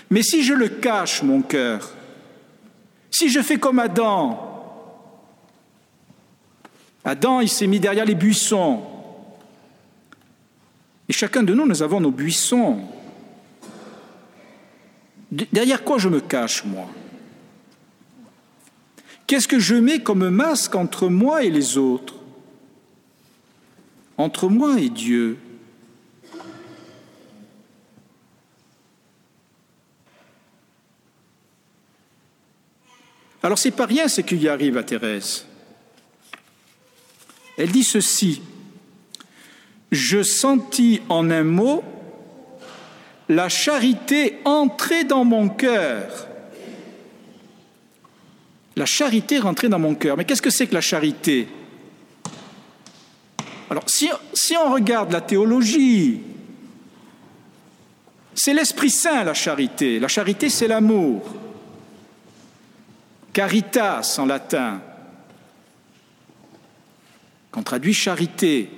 Mais 0.10 0.24
si 0.24 0.44
je 0.44 0.54
le 0.54 0.68
cache, 0.68 1.22
mon 1.22 1.42
cœur, 1.42 1.92
si 3.12 3.30
je 3.30 3.42
fais 3.42 3.58
comme 3.58 3.80
Adam, 3.80 4.44
Adam, 7.04 7.40
il 7.40 7.50
s'est 7.50 7.68
mis 7.68 7.80
derrière 7.80 8.06
les 8.06 8.16
buissons, 8.16 8.84
et 11.10 11.14
chacun 11.14 11.44
de 11.44 11.54
nous, 11.54 11.66
nous 11.66 11.82
avons 11.82 12.02
nos 12.02 12.12
buissons. 12.12 12.82
Derrière 15.32 15.84
quoi 15.84 15.98
je 15.98 16.10
me 16.10 16.20
cache, 16.20 16.66
moi? 16.66 16.88
Qu'est-ce 19.26 19.48
que 19.48 19.60
je 19.60 19.76
mets 19.76 20.00
comme 20.00 20.30
masque 20.30 20.76
entre 20.76 21.08
moi 21.08 21.44
et 21.44 21.50
les 21.50 21.78
autres? 21.78 22.17
Entre 24.18 24.50
moi 24.50 24.80
et 24.80 24.90
Dieu 24.90 25.38
Alors 33.44 33.58
c'est 33.58 33.72
pas 33.72 33.86
rien 33.86 34.08
ce 34.08 34.22
qui 34.22 34.48
arrive 34.50 34.77
à 34.77 34.84
Thérèse. 34.84 35.46
Elle 37.58 37.72
dit 37.72 37.84
ceci 37.84 38.42
je 39.92 40.22
sentis 40.22 41.01
en 41.10 41.30
un 41.30 41.44
mot 41.44 41.84
la 43.30 43.50
charité 43.50 44.38
entrer 44.46 45.03
dans 45.03 45.25
mon 45.25 45.50
cœur. 45.50 46.27
La 48.75 48.86
charité 48.86 49.40
rentrer 49.40 49.70
dans 49.70 49.80
mon 49.80 49.96
cœur. 49.96 50.18
Mais 50.18 50.25
qu'est-ce 50.25 50.42
que 50.42 50.50
c'est 50.50 50.68
que 50.68 50.74
la 50.74 50.82
charité? 50.82 51.48
Alors, 53.70 53.84
si, 53.88 54.10
on 54.56 54.72
regarde 54.72 55.12
la 55.12 55.22
théologie, 55.22 56.22
c'est 58.34 58.53
l'Esprit 58.53 58.90
Saint, 58.90 59.24
la 59.24 59.34
charité. 59.34 60.00
La 60.00 60.08
charité, 60.08 60.50
c'est 60.50 60.68
l'amour. 60.68 61.36
Caritas 63.34 64.18
en 64.20 64.25
latin, 64.25 64.82
qu'on 67.51 67.64
traduit 67.64 67.94
charité. 67.94 68.70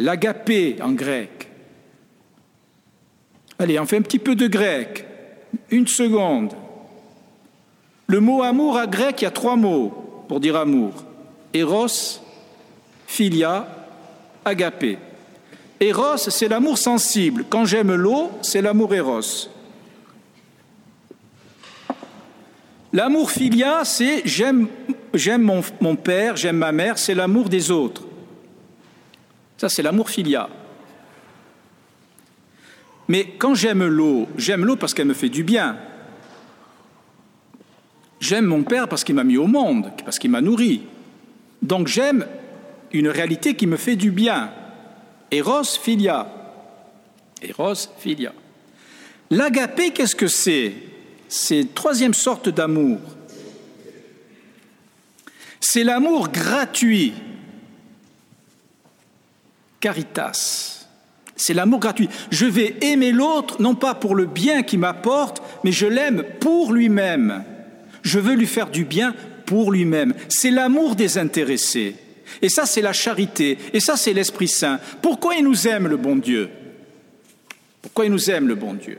l'agapé 0.00 0.76
en 0.82 0.92
grec. 0.92 1.48
Allez, 3.58 3.78
on 3.78 3.86
fait 3.86 3.98
un 3.98 4.02
petit 4.02 4.18
peu 4.18 4.34
de 4.34 4.46
grec. 4.46 5.06
Une 5.70 5.86
seconde. 5.86 6.54
Le 8.06 8.20
mot 8.20 8.42
amour 8.42 8.78
à 8.78 8.86
grec, 8.86 9.20
il 9.20 9.24
y 9.24 9.28
a 9.28 9.30
trois 9.30 9.56
mots 9.56 10.24
pour 10.26 10.40
dire 10.40 10.56
amour. 10.56 11.04
Eros, 11.52 12.20
philia, 13.06 13.66
agapé. 14.44 14.98
Eros, 15.80 16.16
c'est 16.16 16.48
l'amour 16.48 16.78
sensible. 16.78 17.44
Quand 17.48 17.64
j'aime 17.64 17.94
l'eau, 17.94 18.30
c'est 18.42 18.62
l'amour 18.62 18.94
eros. 18.94 19.48
L'amour 22.92 23.30
philia, 23.30 23.84
c'est 23.84 24.22
j'aime, 24.24 24.68
mon, 25.38 25.62
mon 25.80 25.96
père, 25.96 26.36
j'aime 26.36 26.56
ma 26.56 26.72
mère, 26.72 26.98
c'est 26.98 27.14
l'amour 27.14 27.48
des 27.48 27.70
autres. 27.70 28.02
Ça, 29.56 29.68
c'est 29.68 29.82
l'amour 29.82 30.10
filia. 30.10 30.48
Mais 33.08 33.26
quand 33.38 33.54
j'aime 33.54 33.84
l'eau, 33.84 34.28
j'aime 34.36 34.64
l'eau 34.64 34.76
parce 34.76 34.94
qu'elle 34.94 35.06
me 35.06 35.14
fait 35.14 35.28
du 35.28 35.44
bien. 35.44 35.76
J'aime 38.20 38.44
mon 38.44 38.62
père 38.62 38.88
parce 38.88 39.02
qu'il 39.02 39.14
m'a 39.14 39.24
mis 39.24 39.36
au 39.36 39.46
monde, 39.46 39.90
parce 40.04 40.18
qu'il 40.18 40.30
m'a 40.30 40.40
nourri. 40.40 40.82
Donc 41.62 41.88
j'aime 41.88 42.26
une 42.92 43.08
réalité 43.08 43.54
qui 43.54 43.66
me 43.66 43.76
fait 43.76 43.96
du 43.96 44.10
bien. 44.10 44.50
Eros 45.30 45.64
filia. 45.64 46.28
Eros 47.42 47.88
filia. 47.98 48.32
L'agapé, 49.30 49.90
qu'est-ce 49.90 50.16
que 50.16 50.26
c'est? 50.26 50.72
C'est 51.28 51.74
troisième 51.74 52.14
sorte 52.14 52.48
d'amour. 52.48 52.98
C'est 55.60 55.84
l'amour 55.84 56.28
gratuit 56.28 57.12
caritas. 59.78 60.86
C'est 61.36 61.54
l'amour 61.54 61.80
gratuit. 61.80 62.08
Je 62.30 62.44
vais 62.44 62.76
aimer 62.82 63.12
l'autre, 63.12 63.62
non 63.62 63.74
pas 63.74 63.94
pour 63.94 64.14
le 64.14 64.26
bien 64.26 64.62
qu'il 64.62 64.80
m'apporte, 64.80 65.42
mais 65.64 65.72
je 65.72 65.86
l'aime 65.86 66.22
pour 66.40 66.72
lui-même. 66.72 67.44
Je 68.02 68.18
veux 68.18 68.34
lui 68.34 68.46
faire 68.46 68.68
du 68.68 68.84
bien 68.84 69.14
pour 69.50 69.72
lui-même. 69.72 70.14
C'est 70.28 70.52
l'amour 70.52 70.94
désintéressé. 70.94 71.96
Et 72.40 72.48
ça, 72.48 72.66
c'est 72.66 72.82
la 72.82 72.92
charité. 72.92 73.58
Et 73.72 73.80
ça, 73.80 73.96
c'est 73.96 74.12
l'Esprit 74.12 74.46
Saint. 74.46 74.78
Pourquoi 75.02 75.34
il 75.34 75.42
nous 75.42 75.66
aime, 75.66 75.88
le 75.88 75.96
bon 75.96 76.14
Dieu? 76.14 76.48
Pourquoi 77.82 78.06
il 78.06 78.12
nous 78.12 78.30
aime, 78.30 78.46
le 78.46 78.54
bon 78.54 78.74
Dieu? 78.74 78.98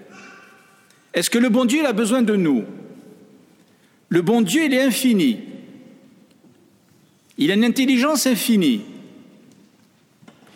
Est-ce 1.13 1.29
que 1.29 1.37
le 1.37 1.47
bon 1.47 1.63
Dieu 1.63 1.85
a 1.85 1.93
besoin 1.93 2.21
de 2.21 2.35
nous? 2.35 2.65
Le 4.09 4.21
bon 4.21 4.41
Dieu, 4.41 4.65
il 4.65 4.73
est 4.73 4.81
infini. 4.81 5.39
Il 7.37 7.49
a 7.49 7.53
une 7.53 7.63
intelligence 7.63 8.27
infinie. 8.27 8.81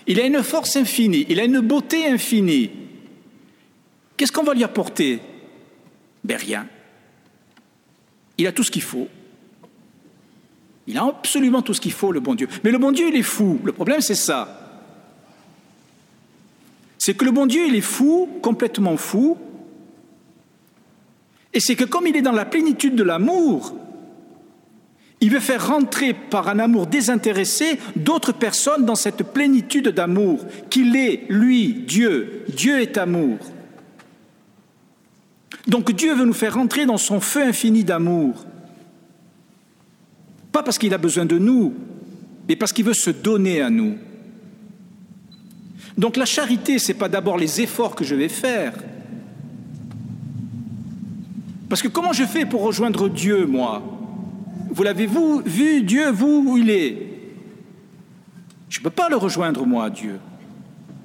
Il 0.07 0.19
a 0.19 0.25
une 0.25 0.43
force 0.43 0.75
infinie, 0.75 1.25
il 1.29 1.39
a 1.39 1.45
une 1.45 1.61
beauté 1.61 2.05
infinie. 2.07 2.69
Qu'est-ce 4.17 4.33
qu'on 4.33 4.43
va 4.43 4.53
lui 4.53 4.65
apporter? 4.65 5.19
Ben 6.21 6.35
rien. 6.35 6.67
Il 8.37 8.45
a 8.45 8.51
tout 8.51 8.63
ce 8.63 8.71
qu'il 8.71 8.81
faut. 8.81 9.07
Il 10.87 10.97
a 10.97 11.05
absolument 11.05 11.61
tout 11.61 11.73
ce 11.73 11.81
qu'il 11.81 11.91
faut, 11.91 12.11
le 12.11 12.19
bon 12.19 12.35
Dieu. 12.35 12.47
Mais 12.63 12.71
le 12.71 12.77
bon 12.77 12.91
Dieu, 12.91 13.07
il 13.09 13.15
est 13.15 13.23
fou. 13.23 13.59
Le 13.63 13.71
problème, 13.71 14.01
c'est 14.01 14.15
ça. 14.15 14.61
C'est 16.97 17.15
que 17.15 17.25
le 17.25 17.31
bon 17.31 17.45
Dieu, 17.45 17.67
il 17.67 17.75
est 17.75 17.81
fou, 17.81 18.29
complètement 18.41 18.97
fou. 18.97 19.37
Et 21.53 21.59
c'est 21.59 21.75
que 21.75 21.85
comme 21.85 22.07
il 22.07 22.15
est 22.15 22.21
dans 22.21 22.31
la 22.31 22.45
plénitude 22.45 22.95
de 22.95 23.03
l'amour, 23.03 23.73
il 25.21 25.31
veut 25.31 25.39
faire 25.39 25.67
rentrer 25.67 26.13
par 26.13 26.49
un 26.49 26.59
amour 26.59 26.87
désintéressé 26.87 27.79
d'autres 27.95 28.33
personnes 28.33 28.85
dans 28.85 28.95
cette 28.95 29.23
plénitude 29.23 29.87
d'amour 29.89 30.45
qu'il 30.69 30.95
est, 30.95 31.25
lui, 31.29 31.73
Dieu. 31.73 32.43
Dieu 32.49 32.79
est 32.79 32.97
amour. 32.97 33.37
Donc 35.67 35.91
Dieu 35.93 36.13
veut 36.13 36.25
nous 36.25 36.33
faire 36.33 36.57
entrer 36.57 36.85
dans 36.85 36.97
son 36.97 37.19
feu 37.19 37.43
infini 37.43 37.83
d'amour. 37.83 38.45
Pas 40.55 40.63
parce 40.63 40.77
qu'il 40.77 40.93
a 40.93 40.97
besoin 40.97 41.25
de 41.25 41.37
nous, 41.37 41.73
mais 42.47 42.55
parce 42.55 42.71
qu'il 42.71 42.85
veut 42.85 42.93
se 42.93 43.09
donner 43.09 43.59
à 43.59 43.69
nous. 43.69 43.97
Donc 45.97 46.15
la 46.15 46.23
charité, 46.23 46.79
ce 46.79 46.93
n'est 46.93 46.97
pas 46.97 47.09
d'abord 47.09 47.37
les 47.37 47.59
efforts 47.59 47.93
que 47.93 48.05
je 48.05 48.15
vais 48.15 48.29
faire. 48.29 48.73
Parce 51.67 51.81
que 51.81 51.89
comment 51.89 52.13
je 52.13 52.23
fais 52.23 52.45
pour 52.45 52.61
rejoindre 52.61 53.09
Dieu, 53.09 53.45
moi? 53.45 53.83
Vous 54.69 54.81
l'avez-vous 54.81 55.41
vu, 55.45 55.81
Dieu, 55.81 56.09
vous, 56.11 56.45
où 56.47 56.57
il 56.57 56.69
est 56.69 57.05
Je 58.69 58.79
ne 58.79 58.83
peux 58.85 58.91
pas 58.91 59.09
le 59.09 59.17
rejoindre, 59.17 59.65
moi, 59.65 59.89
Dieu. 59.89 60.21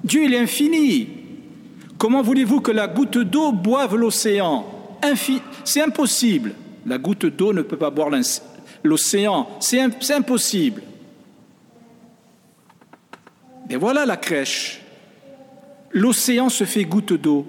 Dieu, 0.01 0.23
il 0.23 0.33
est 0.33 0.39
infini. 0.39 1.09
Comment 1.97 2.21
voulez-vous 2.21 2.61
que 2.61 2.71
la 2.71 2.87
goutte 2.87 3.17
d'eau 3.17 3.51
boive 3.51 3.97
l'océan? 3.97 4.65
C'est 5.65 5.81
impossible. 5.81 6.53
La 6.85 6.97
goutte 6.97 7.25
d'eau 7.25 7.51
ne 7.51 7.63
peut 7.63 7.75
pas 7.75 7.89
boire 7.89 8.09
l'océan. 8.83 9.47
C'est 9.59 9.81
impossible. 10.11 10.81
Et 13.69 13.77
voilà 13.77 14.05
la 14.05 14.17
crèche. 14.17 14.81
L'océan 15.91 16.49
se 16.49 16.63
fait 16.63 16.83
goutte 16.83 17.13
d'eau. 17.13 17.45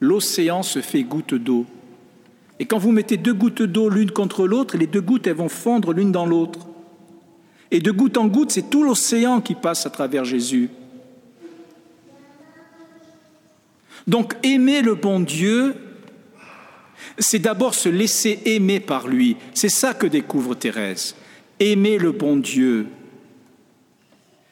L'océan 0.00 0.62
se 0.62 0.80
fait 0.80 1.02
goutte 1.02 1.34
d'eau. 1.34 1.66
Et 2.58 2.66
quand 2.66 2.78
vous 2.78 2.92
mettez 2.92 3.16
deux 3.16 3.34
gouttes 3.34 3.62
d'eau 3.62 3.88
l'une 3.88 4.10
contre 4.10 4.46
l'autre, 4.46 4.76
les 4.76 4.86
deux 4.86 5.00
gouttes, 5.00 5.26
elles 5.26 5.34
vont 5.34 5.48
fondre 5.48 5.92
l'une 5.92 6.12
dans 6.12 6.26
l'autre. 6.26 6.68
Et 7.70 7.80
de 7.80 7.90
goutte 7.90 8.18
en 8.18 8.26
goutte, 8.26 8.52
c'est 8.52 8.70
tout 8.70 8.84
l'océan 8.84 9.40
qui 9.40 9.54
passe 9.54 9.86
à 9.86 9.90
travers 9.90 10.24
Jésus. 10.24 10.70
Donc 14.06 14.34
aimer 14.42 14.82
le 14.82 14.94
bon 14.94 15.20
Dieu, 15.20 15.74
c'est 17.18 17.38
d'abord 17.38 17.74
se 17.74 17.88
laisser 17.88 18.40
aimer 18.44 18.80
par 18.80 19.08
lui. 19.08 19.36
C'est 19.54 19.68
ça 19.68 19.94
que 19.94 20.06
découvre 20.06 20.54
Thérèse. 20.54 21.14
Aimer 21.60 21.98
le 21.98 22.12
bon 22.12 22.36
Dieu. 22.36 22.86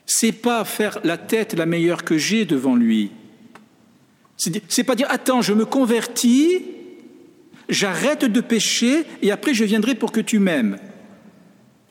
C'est 0.07 0.33
pas 0.33 0.65
faire 0.65 0.99
la 1.05 1.17
tête 1.17 1.55
la 1.55 1.67
meilleure 1.67 2.05
que 2.05 2.19
j'ai 2.19 2.45
devant 2.45 2.75
lui. 2.75 3.13
C'est 4.37 4.85
pas 4.85 4.95
dire 4.95 5.07
attends, 5.11 5.43
je 5.43 5.53
me 5.53 5.67
convertis, 5.67 6.63
j'arrête 7.69 8.25
de 8.25 8.41
pécher 8.41 9.05
et 9.23 9.31
après 9.31 9.55
je 9.55 9.65
viendrai 9.65 9.95
pour 9.95 10.13
que 10.13 10.21
tu 10.21 10.39
m'aimes. 10.39 10.79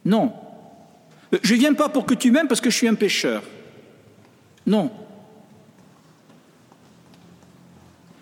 Non. 0.04 0.34
Je 1.43 1.54
ne 1.54 1.60
viens 1.60 1.74
pas 1.74 1.89
pour 1.89 2.06
que 2.06 2.15
tu 2.15 2.32
m'aimes 2.32 2.48
parce 2.48 2.62
que 2.62 2.69
je 2.69 2.76
suis 2.76 2.88
un 2.88 2.95
pécheur. 2.95 3.43
Non. 4.65 4.91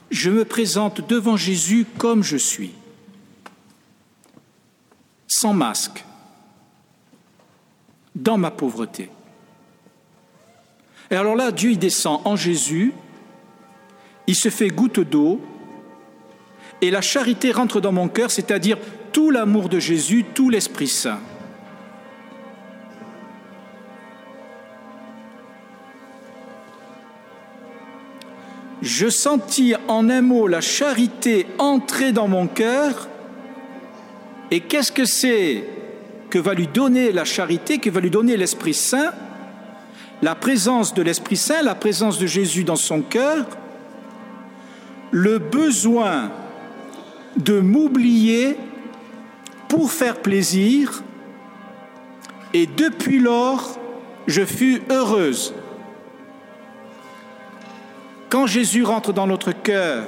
Je 0.10 0.30
me 0.30 0.46
présente 0.46 1.08
devant 1.08 1.38
Jésus 1.38 1.86
comme 1.98 2.24
je 2.24 2.38
suis, 2.38 2.72
sans 5.28 5.54
masque, 5.54 6.06
dans 8.15 8.38
ma 8.38 8.52
pauvreté. 8.52 9.10
Et 11.12 11.15
alors 11.15 11.36
là, 11.36 11.52
Dieu 11.52 11.72
il 11.72 11.80
descend 11.80 12.22
en 12.26 12.36
Jésus, 12.36 12.93
il 14.28 14.36
se 14.36 14.50
fait 14.50 14.70
goutte 14.70 15.00
d'eau, 15.00 15.41
et 16.82 16.91
la 16.91 17.02
charité 17.02 17.52
rentre 17.52 17.82
dans 17.82 17.91
mon 17.91 18.08
cœur, 18.08 18.30
c'est-à-dire 18.32 18.78
tout 19.12 19.32
l'amour 19.32 19.70
de 19.70 19.80
Jésus, 19.80 20.26
tout 20.34 20.50
l'Esprit 20.50 20.88
Saint. 20.88 21.20
Je 28.81 29.09
sentis 29.09 29.75
en 29.87 30.09
un 30.09 30.21
mot 30.21 30.47
la 30.47 30.61
charité 30.61 31.47
entrer 31.57 32.11
dans 32.11 32.27
mon 32.27 32.47
cœur. 32.47 33.07
Et 34.51 34.61
qu'est-ce 34.61 34.91
que 34.91 35.05
c'est 35.05 35.63
que 36.29 36.39
va 36.39 36.53
lui 36.53 36.67
donner 36.67 37.11
la 37.11 37.25
charité, 37.25 37.79
que 37.79 37.89
va 37.89 37.99
lui 37.99 38.09
donner 38.09 38.37
l'Esprit 38.37 38.73
Saint? 38.73 39.13
La 40.21 40.35
présence 40.35 40.93
de 40.93 41.01
l'Esprit 41.01 41.37
Saint, 41.37 41.61
la 41.61 41.75
présence 41.75 42.17
de 42.17 42.27
Jésus 42.27 42.63
dans 42.63 42.75
son 42.75 43.01
cœur, 43.01 43.45
le 45.11 45.37
besoin 45.37 46.31
de 47.35 47.59
m'oublier 47.59 48.57
pour 49.67 49.91
faire 49.91 50.17
plaisir, 50.17 51.03
et 52.53 52.65
depuis 52.65 53.19
lors, 53.19 53.77
je 54.27 54.43
fus 54.43 54.81
heureuse. 54.89 55.53
Quand 58.29 58.45
Jésus 58.45 58.83
rentre 58.83 59.13
dans 59.13 59.27
notre 59.27 59.51
cœur, 59.51 60.05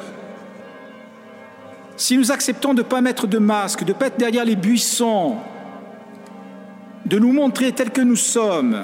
si 1.96 2.18
nous 2.18 2.32
acceptons 2.32 2.74
de 2.74 2.82
ne 2.82 2.88
pas 2.88 3.02
mettre 3.02 3.28
de 3.28 3.38
masque, 3.38 3.84
de 3.84 3.94
ne 3.94 3.98
pas 3.98 4.08
être 4.08 4.18
derrière 4.18 4.46
les 4.46 4.56
buissons, 4.56 5.38
de 7.06 7.20
nous 7.20 7.32
montrer 7.32 7.72
tels 7.72 7.92
que 7.92 8.02
nous 8.02 8.16
sommes, 8.16 8.84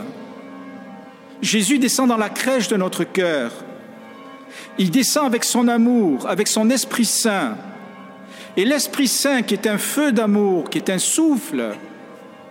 Jésus 1.42 1.80
descend 1.80 2.10
dans 2.10 2.18
la 2.18 2.30
crèche 2.30 2.68
de 2.68 2.78
notre 2.78 3.04
cœur. 3.04 3.52
Il 4.78 4.90
descend 4.90 5.26
avec 5.26 5.44
son 5.44 5.68
amour, 5.68 6.28
avec 6.28 6.48
son 6.48 6.70
Esprit 6.70 7.06
Saint. 7.06 7.58
Et 8.58 8.64
l'Esprit 8.64 9.08
Saint, 9.08 9.42
qui 9.42 9.54
est 9.54 9.68
un 9.68 9.78
feu 9.78 10.12
d'amour, 10.12 10.70
qui 10.70 10.78
est 10.78 10.90
un 10.90 10.98
souffle, 10.98 11.76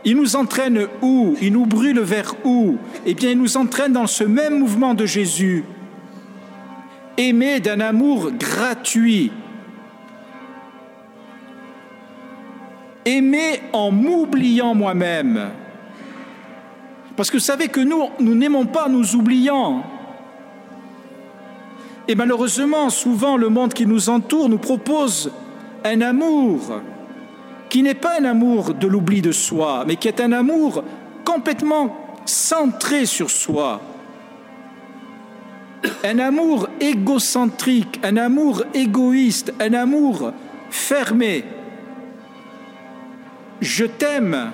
il 0.04 0.16
nous 0.16 0.36
entraîne 0.36 0.86
où? 1.00 1.34
Il 1.40 1.54
nous 1.54 1.64
brûle 1.64 2.00
vers 2.00 2.34
où? 2.44 2.76
Eh 3.06 3.14
bien, 3.14 3.30
il 3.30 3.38
nous 3.38 3.56
entraîne 3.56 3.94
dans 3.94 4.06
ce 4.06 4.24
même 4.24 4.58
mouvement 4.58 4.92
de 4.92 5.06
Jésus, 5.06 5.64
aimer 7.16 7.60
d'un 7.60 7.80
amour 7.80 8.30
gratuit, 8.32 9.32
aimer 13.04 13.60
en 13.72 13.90
m'oubliant 13.90 14.74
moi-même. 14.74 15.50
Parce 17.16 17.30
que 17.30 17.36
vous 17.36 17.42
savez 17.42 17.68
que 17.68 17.80
nous, 17.80 18.08
nous 18.18 18.34
n'aimons 18.34 18.66
pas 18.66 18.88
nous 18.88 19.14
oubliant. 19.14 19.84
Et 22.08 22.14
malheureusement, 22.14 22.90
souvent, 22.90 23.36
le 23.36 23.48
monde 23.48 23.72
qui 23.72 23.86
nous 23.86 24.08
entoure 24.08 24.48
nous 24.48 24.58
propose 24.58 25.30
un 25.84 26.00
amour 26.00 26.80
qui 27.68 27.82
n'est 27.82 27.94
pas 27.94 28.20
un 28.20 28.24
amour 28.24 28.74
de 28.74 28.86
l'oubli 28.86 29.22
de 29.22 29.32
soi, 29.32 29.84
mais 29.86 29.96
qui 29.96 30.08
est 30.08 30.20
un 30.20 30.32
amour 30.32 30.84
complètement 31.24 31.96
centré 32.24 33.06
sur 33.06 33.30
soi 33.30 33.80
un 36.02 36.18
amour 36.18 36.68
égocentrique, 36.80 38.00
un 38.02 38.16
amour 38.16 38.64
égoïste, 38.74 39.52
un 39.60 39.74
amour 39.74 40.32
fermé. 40.70 41.44
Je 43.60 43.84
t'aime 43.84 44.52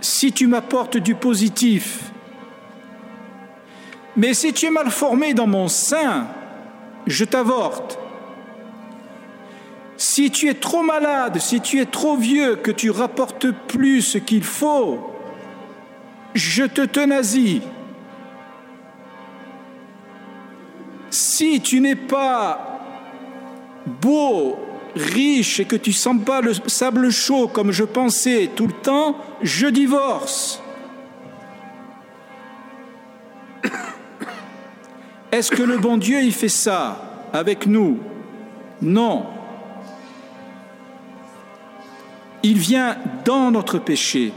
si 0.00 0.32
tu 0.32 0.46
m'apportes 0.46 0.96
du 0.96 1.14
positif. 1.14 2.12
Mais 4.16 4.34
si 4.34 4.52
tu 4.52 4.66
es 4.66 4.70
mal 4.70 4.90
formé 4.90 5.34
dans 5.34 5.46
mon 5.46 5.68
sein, 5.68 6.26
je 7.06 7.24
t'avorte. 7.24 7.98
Si 9.96 10.30
tu 10.30 10.48
es 10.48 10.54
trop 10.54 10.82
malade, 10.82 11.38
si 11.38 11.60
tu 11.60 11.80
es 11.80 11.86
trop 11.86 12.16
vieux, 12.16 12.56
que 12.56 12.70
tu 12.70 12.90
rapportes 12.90 13.50
plus 13.50 14.02
ce 14.02 14.18
qu'il 14.18 14.44
faut, 14.44 15.10
je 16.34 16.64
te 16.64 16.82
tenasie. 16.82 17.62
Si 21.36 21.60
tu 21.60 21.80
n'es 21.82 21.96
pas 21.96 22.80
beau, 23.84 24.56
riche 24.94 25.60
et 25.60 25.66
que 25.66 25.76
tu 25.76 25.92
sens 25.92 26.16
pas 26.24 26.40
le 26.40 26.54
sable 26.66 27.10
chaud 27.10 27.46
comme 27.46 27.72
je 27.72 27.84
pensais 27.84 28.48
tout 28.56 28.66
le 28.66 28.72
temps, 28.72 29.18
je 29.42 29.66
divorce. 29.66 30.62
Est-ce 35.30 35.50
que 35.50 35.62
le 35.62 35.76
bon 35.76 35.98
Dieu, 35.98 36.22
il 36.22 36.32
fait 36.32 36.48
ça 36.48 37.28
avec 37.34 37.66
nous? 37.66 37.98
Non. 38.80 39.26
Il 42.42 42.56
vient 42.56 42.96
dans 43.26 43.50
notre 43.50 43.78
péché. 43.78 44.32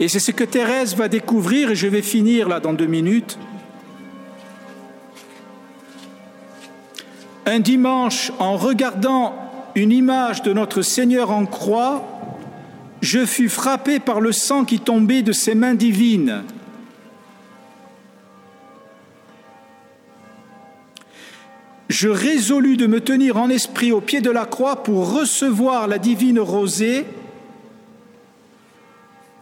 Et 0.00 0.08
c'est 0.08 0.18
ce 0.18 0.30
que 0.30 0.44
Thérèse 0.44 0.96
va 0.96 1.08
découvrir, 1.08 1.70
et 1.70 1.76
je 1.76 1.86
vais 1.86 2.00
finir 2.00 2.48
là 2.48 2.58
dans 2.58 2.72
deux 2.72 2.86
minutes. 2.86 3.38
Un 7.44 7.60
dimanche, 7.60 8.32
en 8.38 8.56
regardant 8.56 9.34
une 9.74 9.92
image 9.92 10.42
de 10.42 10.54
notre 10.54 10.80
Seigneur 10.80 11.30
en 11.30 11.44
croix, 11.44 12.06
je 13.02 13.26
fus 13.26 13.50
frappé 13.50 13.98
par 13.98 14.20
le 14.20 14.32
sang 14.32 14.64
qui 14.64 14.80
tombait 14.80 15.22
de 15.22 15.32
ses 15.32 15.54
mains 15.54 15.74
divines. 15.74 16.44
Je 21.90 22.08
résolus 22.08 22.76
de 22.78 22.86
me 22.86 23.00
tenir 23.00 23.36
en 23.36 23.50
esprit 23.50 23.92
au 23.92 24.00
pied 24.00 24.22
de 24.22 24.30
la 24.30 24.46
croix 24.46 24.82
pour 24.82 25.12
recevoir 25.12 25.88
la 25.88 25.98
divine 25.98 26.38
rosée 26.38 27.04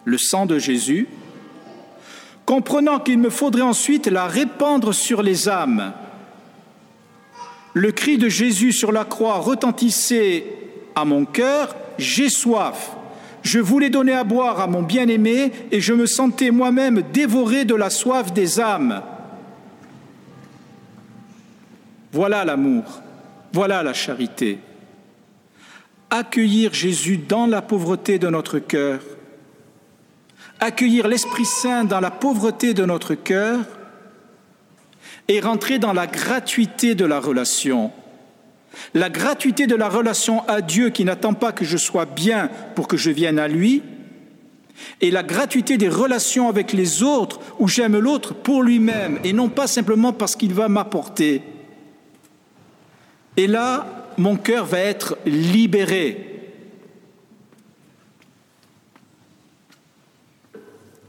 le 0.08 0.16
sang 0.16 0.46
de 0.46 0.58
Jésus, 0.58 1.06
comprenant 2.46 2.98
qu'il 2.98 3.18
me 3.18 3.28
faudrait 3.28 3.60
ensuite 3.62 4.06
la 4.06 4.26
répandre 4.26 4.94
sur 4.94 5.22
les 5.22 5.50
âmes. 5.50 5.92
Le 7.74 7.92
cri 7.92 8.16
de 8.16 8.30
Jésus 8.30 8.72
sur 8.72 8.90
la 8.90 9.04
croix 9.04 9.36
retentissait 9.36 10.46
à 10.94 11.04
mon 11.04 11.26
cœur, 11.26 11.76
J'ai 11.98 12.30
soif. 12.30 12.92
Je 13.42 13.58
voulais 13.58 13.90
donner 13.90 14.12
à 14.12 14.24
boire 14.24 14.60
à 14.60 14.66
mon 14.66 14.82
bien-aimé 14.82 15.52
et 15.70 15.80
je 15.80 15.92
me 15.92 16.06
sentais 16.06 16.50
moi-même 16.50 17.02
dévoré 17.12 17.64
de 17.64 17.74
la 17.74 17.90
soif 17.90 18.32
des 18.32 18.60
âmes. 18.60 19.02
Voilà 22.12 22.44
l'amour, 22.44 22.84
voilà 23.52 23.82
la 23.82 23.92
charité. 23.92 24.58
Accueillir 26.08 26.72
Jésus 26.72 27.18
dans 27.18 27.46
la 27.46 27.60
pauvreté 27.60 28.18
de 28.18 28.28
notre 28.28 28.58
cœur, 28.58 29.00
accueillir 30.60 31.08
l'Esprit 31.08 31.44
Saint 31.44 31.84
dans 31.84 32.00
la 32.00 32.10
pauvreté 32.10 32.74
de 32.74 32.84
notre 32.84 33.14
cœur 33.14 33.60
et 35.28 35.40
rentrer 35.40 35.78
dans 35.78 35.92
la 35.92 36.06
gratuité 36.06 36.94
de 36.94 37.04
la 37.04 37.20
relation. 37.20 37.92
La 38.94 39.10
gratuité 39.10 39.66
de 39.66 39.74
la 39.74 39.88
relation 39.88 40.46
à 40.48 40.60
Dieu 40.60 40.90
qui 40.90 41.04
n'attend 41.04 41.34
pas 41.34 41.52
que 41.52 41.64
je 41.64 41.76
sois 41.76 42.06
bien 42.06 42.50
pour 42.74 42.88
que 42.88 42.96
je 42.96 43.10
vienne 43.10 43.38
à 43.38 43.48
lui, 43.48 43.82
et 45.00 45.10
la 45.10 45.22
gratuité 45.22 45.76
des 45.76 45.88
relations 45.88 46.48
avec 46.48 46.72
les 46.72 47.02
autres 47.02 47.40
où 47.58 47.68
j'aime 47.68 47.98
l'autre 47.98 48.34
pour 48.34 48.62
lui-même 48.62 49.18
et 49.24 49.32
non 49.32 49.48
pas 49.48 49.66
simplement 49.66 50.12
parce 50.12 50.36
qu'il 50.36 50.54
va 50.54 50.68
m'apporter. 50.68 51.42
Et 53.36 53.46
là, 53.46 53.86
mon 54.16 54.36
cœur 54.36 54.64
va 54.64 54.78
être 54.78 55.16
libéré. 55.26 56.27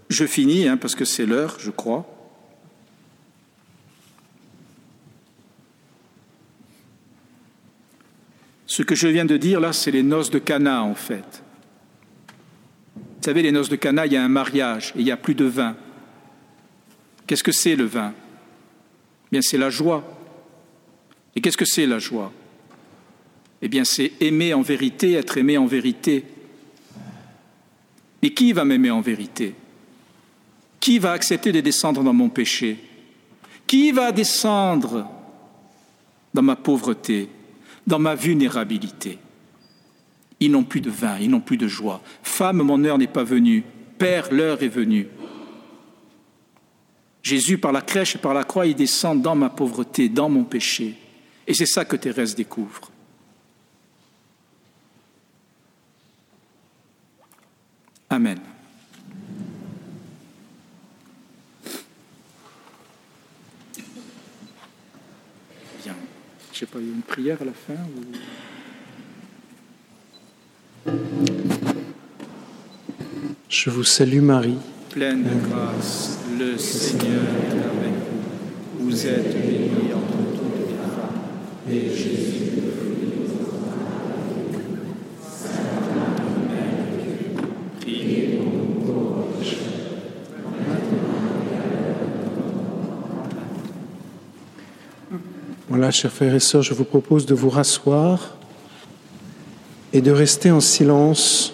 Je 0.09 0.25
finis, 0.25 0.67
hein, 0.67 0.77
parce 0.77 0.95
que 0.95 1.05
c'est 1.05 1.25
l'heure, 1.25 1.57
je 1.59 1.69
crois. 1.69 2.05
Ce 8.65 8.81
que 8.81 8.95
je 8.95 9.07
viens 9.07 9.25
de 9.25 9.37
dire 9.37 9.59
là, 9.59 9.71
c'est 9.71 9.91
les 9.91 10.03
noces 10.03 10.31
de 10.31 10.39
Cana, 10.39 10.83
en 10.83 10.95
fait. 10.95 11.43
Vous 12.95 13.23
savez, 13.25 13.41
les 13.43 13.51
noces 13.51 13.69
de 13.69 13.75
Cana, 13.75 14.05
il 14.05 14.13
y 14.13 14.17
a 14.17 14.23
un 14.23 14.29
mariage 14.29 14.93
et 14.95 15.01
il 15.01 15.07
y 15.07 15.11
a 15.11 15.17
plus 15.17 15.35
de 15.35 15.45
vin. 15.45 15.75
Qu'est-ce 17.27 17.43
que 17.43 17.51
c'est 17.51 17.75
le 17.75 17.85
vin? 17.85 18.13
Bien, 19.31 19.41
c'est 19.41 19.57
la 19.57 19.69
joie. 19.69 20.03
Et 21.35 21.41
qu'est-ce 21.41 21.57
que 21.57 21.65
c'est 21.65 21.85
la 21.85 21.99
joie? 21.99 22.31
Eh 23.61 23.67
bien, 23.67 23.83
c'est 23.83 24.13
aimer 24.21 24.53
en 24.53 24.61
vérité, 24.61 25.13
être 25.13 25.37
aimé 25.37 25.57
en 25.57 25.67
vérité. 25.67 26.25
Et 28.21 28.33
qui 28.33 28.53
va 28.53 28.65
m'aimer 28.65 28.91
en 28.91 29.01
vérité? 29.01 29.55
Qui 30.79 30.99
va 30.99 31.11
accepter 31.11 31.51
de 31.51 31.61
descendre 31.61 32.03
dans 32.03 32.13
mon 32.13 32.29
péché? 32.29 32.79
Qui 33.67 33.91
va 33.91 34.11
descendre 34.11 35.07
dans 36.33 36.41
ma 36.41 36.55
pauvreté, 36.55 37.29
dans 37.85 37.99
ma 37.99 38.15
vulnérabilité? 38.15 39.19
Ils 40.39 40.51
n'ont 40.51 40.63
plus 40.63 40.81
de 40.81 40.89
vin, 40.89 41.17
ils 41.19 41.29
n'ont 41.29 41.41
plus 41.41 41.57
de 41.57 41.67
joie. 41.67 42.01
Femme, 42.23 42.61
mon 42.61 42.83
heure 42.85 42.97
n'est 42.97 43.07
pas 43.07 43.23
venue. 43.23 43.63
Père, 43.97 44.31
l'heure 44.31 44.63
est 44.63 44.69
venue. 44.69 45.07
Jésus, 47.21 47.57
par 47.57 47.73
la 47.73 47.81
crèche 47.81 48.15
et 48.15 48.19
par 48.19 48.33
la 48.33 48.45
croix, 48.45 48.65
il 48.65 48.75
descend 48.75 49.21
dans 49.21 49.35
ma 49.35 49.49
pauvreté, 49.49 50.07
dans 50.07 50.29
mon 50.29 50.45
péché. 50.45 50.95
Et 51.45 51.53
c'est 51.53 51.65
ça 51.65 51.83
que 51.83 51.95
Thérèse 51.95 52.35
découvre. 52.35 52.89
Amen. 58.09 58.39
Bien. 65.83 65.95
Je 66.41 66.48
ne 66.48 66.48
sais 66.59 66.65
pas, 66.65 66.79
il 66.79 66.87
y 66.87 66.91
a 66.91 66.93
une 66.93 67.01
prière 67.01 67.37
à 67.41 67.45
la 67.45 67.53
fin 67.53 67.73
Je 73.47 73.69
vous 73.69 73.85
salue 73.85 74.19
Marie. 74.19 74.57
Pleine 74.89 75.23
de 75.23 75.49
grâce, 75.49 76.19
le 76.37 76.57
Seigneur 76.57 77.21
est 77.21 77.51
avec 77.51 77.93
vous. 77.93 78.85
Vous 78.85 79.07
êtes 79.07 79.31
bénie 79.33 79.93
entre 79.93 80.19
et 81.71 81.89
Jésus, 81.95 82.51
Voilà, 95.79 95.91
chers 95.91 96.11
frères 96.11 96.35
et 96.35 96.41
sœurs, 96.41 96.61
je 96.61 96.73
vous 96.73 96.83
propose 96.83 97.25
de 97.25 97.33
vous 97.33 97.49
rasseoir 97.49 98.35
et 99.93 100.01
de 100.01 100.11
rester 100.11 100.51
en 100.51 100.59
silence. 100.59 101.53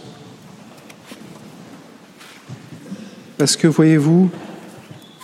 Parce 3.38 3.56
que, 3.56 3.68
voyez-vous, 3.68 4.32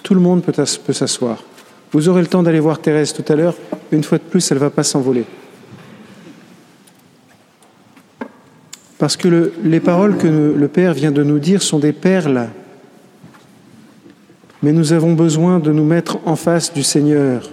tout 0.04 0.14
le 0.14 0.20
monde 0.20 0.44
peut 0.44 0.94
s'asseoir. 0.94 1.44
Vous 1.92 2.10
aurez 2.10 2.22
le 2.22 2.28
temps 2.28 2.44
d'aller 2.44 2.60
voir 2.60 2.80
Thérèse 2.80 3.12
tout 3.12 3.26
à 3.28 3.36
l'heure. 3.36 3.56
Une 3.92 4.04
fois 4.04 4.20
de 4.20 4.24
plus, 4.24 4.52
elle 4.52 4.60
ne 4.60 4.62
va 4.62 4.70
pas 4.70 4.84
s'envoler. 4.84 5.26
Parce 9.00 9.18
que 9.18 9.52
les 9.64 9.80
paroles 9.80 10.16
que 10.16 10.28
le 10.28 10.68
Père 10.68 10.94
vient 10.94 11.12
de 11.12 11.24
nous 11.24 11.40
dire 11.40 11.64
sont 11.64 11.80
des 11.80 11.92
perles. 11.92 12.50
Mais 14.62 14.74
nous 14.74 14.94
avons 14.94 15.14
besoin 15.14 15.58
de 15.58 15.72
nous 15.72 15.86
mettre 15.86 16.20
en 16.28 16.36
face 16.36 16.72
du 16.72 16.84
Seigneur. 16.84 17.50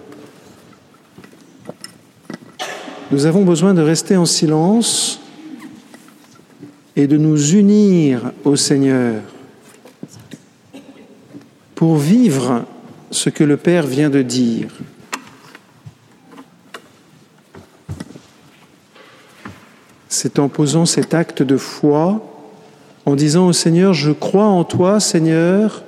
Nous 3.11 3.25
avons 3.25 3.42
besoin 3.42 3.73
de 3.73 3.81
rester 3.81 4.18
en 4.18 4.27
silence 4.27 5.18
et 6.94 7.07
de 7.07 7.16
nous 7.16 7.53
unir 7.55 8.33
au 8.44 8.55
Seigneur 8.55 9.23
pour 11.75 11.97
vivre 11.97 12.66
ce 13.11 13.31
que 13.31 13.44
le 13.44 13.57
Père 13.57 13.87
vient 13.87 14.11
de 14.11 14.21
dire. 14.21 14.68
C'est 20.11 20.38
en 20.38 20.51
posant 20.51 20.85
cet 20.85 21.14
acte 21.14 21.42
de 21.42 21.57
foi, 21.57 22.21
en 23.07 23.16
disant 23.16 23.47
au 23.47 23.55
Seigneur, 23.55 23.94
je 23.94 24.12
crois 24.12 24.49
en 24.49 24.64
toi, 24.64 25.01
Seigneur, 25.01 25.83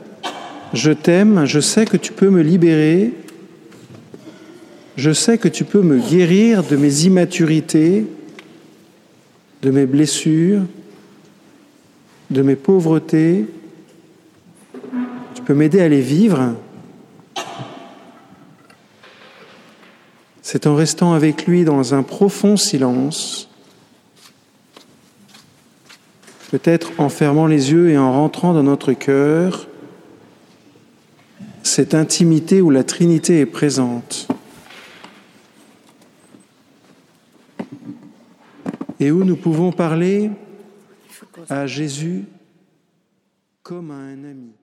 je 0.73 0.93
t'aime, 0.93 1.45
je 1.45 1.61
sais 1.61 1.85
que 1.85 1.99
tu 1.99 2.13
peux 2.13 2.31
me 2.31 2.41
libérer, 2.41 3.13
je 5.01 5.13
sais 5.13 5.39
que 5.39 5.49
tu 5.49 5.65
peux 5.65 5.81
me 5.81 5.99
guérir 5.99 6.63
de 6.63 6.77
mes 6.77 7.05
immaturités, 7.05 8.07
de 9.63 9.71
mes 9.71 9.87
blessures, 9.87 10.61
de 12.31 12.43
mes 12.43 12.55
pauvretés, 12.55 13.47
tu 15.35 15.43
peux 15.43 15.55
m'aider 15.55 15.81
à 15.81 15.89
les 15.89 16.03
vivre. 16.03 16.55
C'est 20.43 20.67
en 20.67 20.75
restant 20.75 21.15
avec 21.15 21.47
lui 21.47 21.65
dans 21.65 21.95
un 21.95 22.03
profond 22.03 22.59
silence, 22.59 23.49
peut-être 26.51 26.93
en 26.99 27.09
fermant 27.09 27.47
les 27.47 27.73
yeux 27.73 27.89
et 27.89 27.97
en 27.97 28.13
rentrant 28.13 28.53
dans 28.53 28.65
notre 28.65 28.93
cœur, 28.93 29.67
cette 31.63 31.95
intimité 31.95 32.61
où 32.61 32.69
la 32.69 32.85
Trinité 32.85 33.41
est 33.41 33.47
présente. 33.47 34.29
Et 39.01 39.11
où 39.11 39.25
nous 39.25 39.37
pouvons 39.37 39.73
parler 39.73 40.31
à 41.49 41.67
Jésus 41.67 42.27
comme 43.63 43.91
à 43.91 43.95
un 43.95 44.25
ami. 44.25 44.60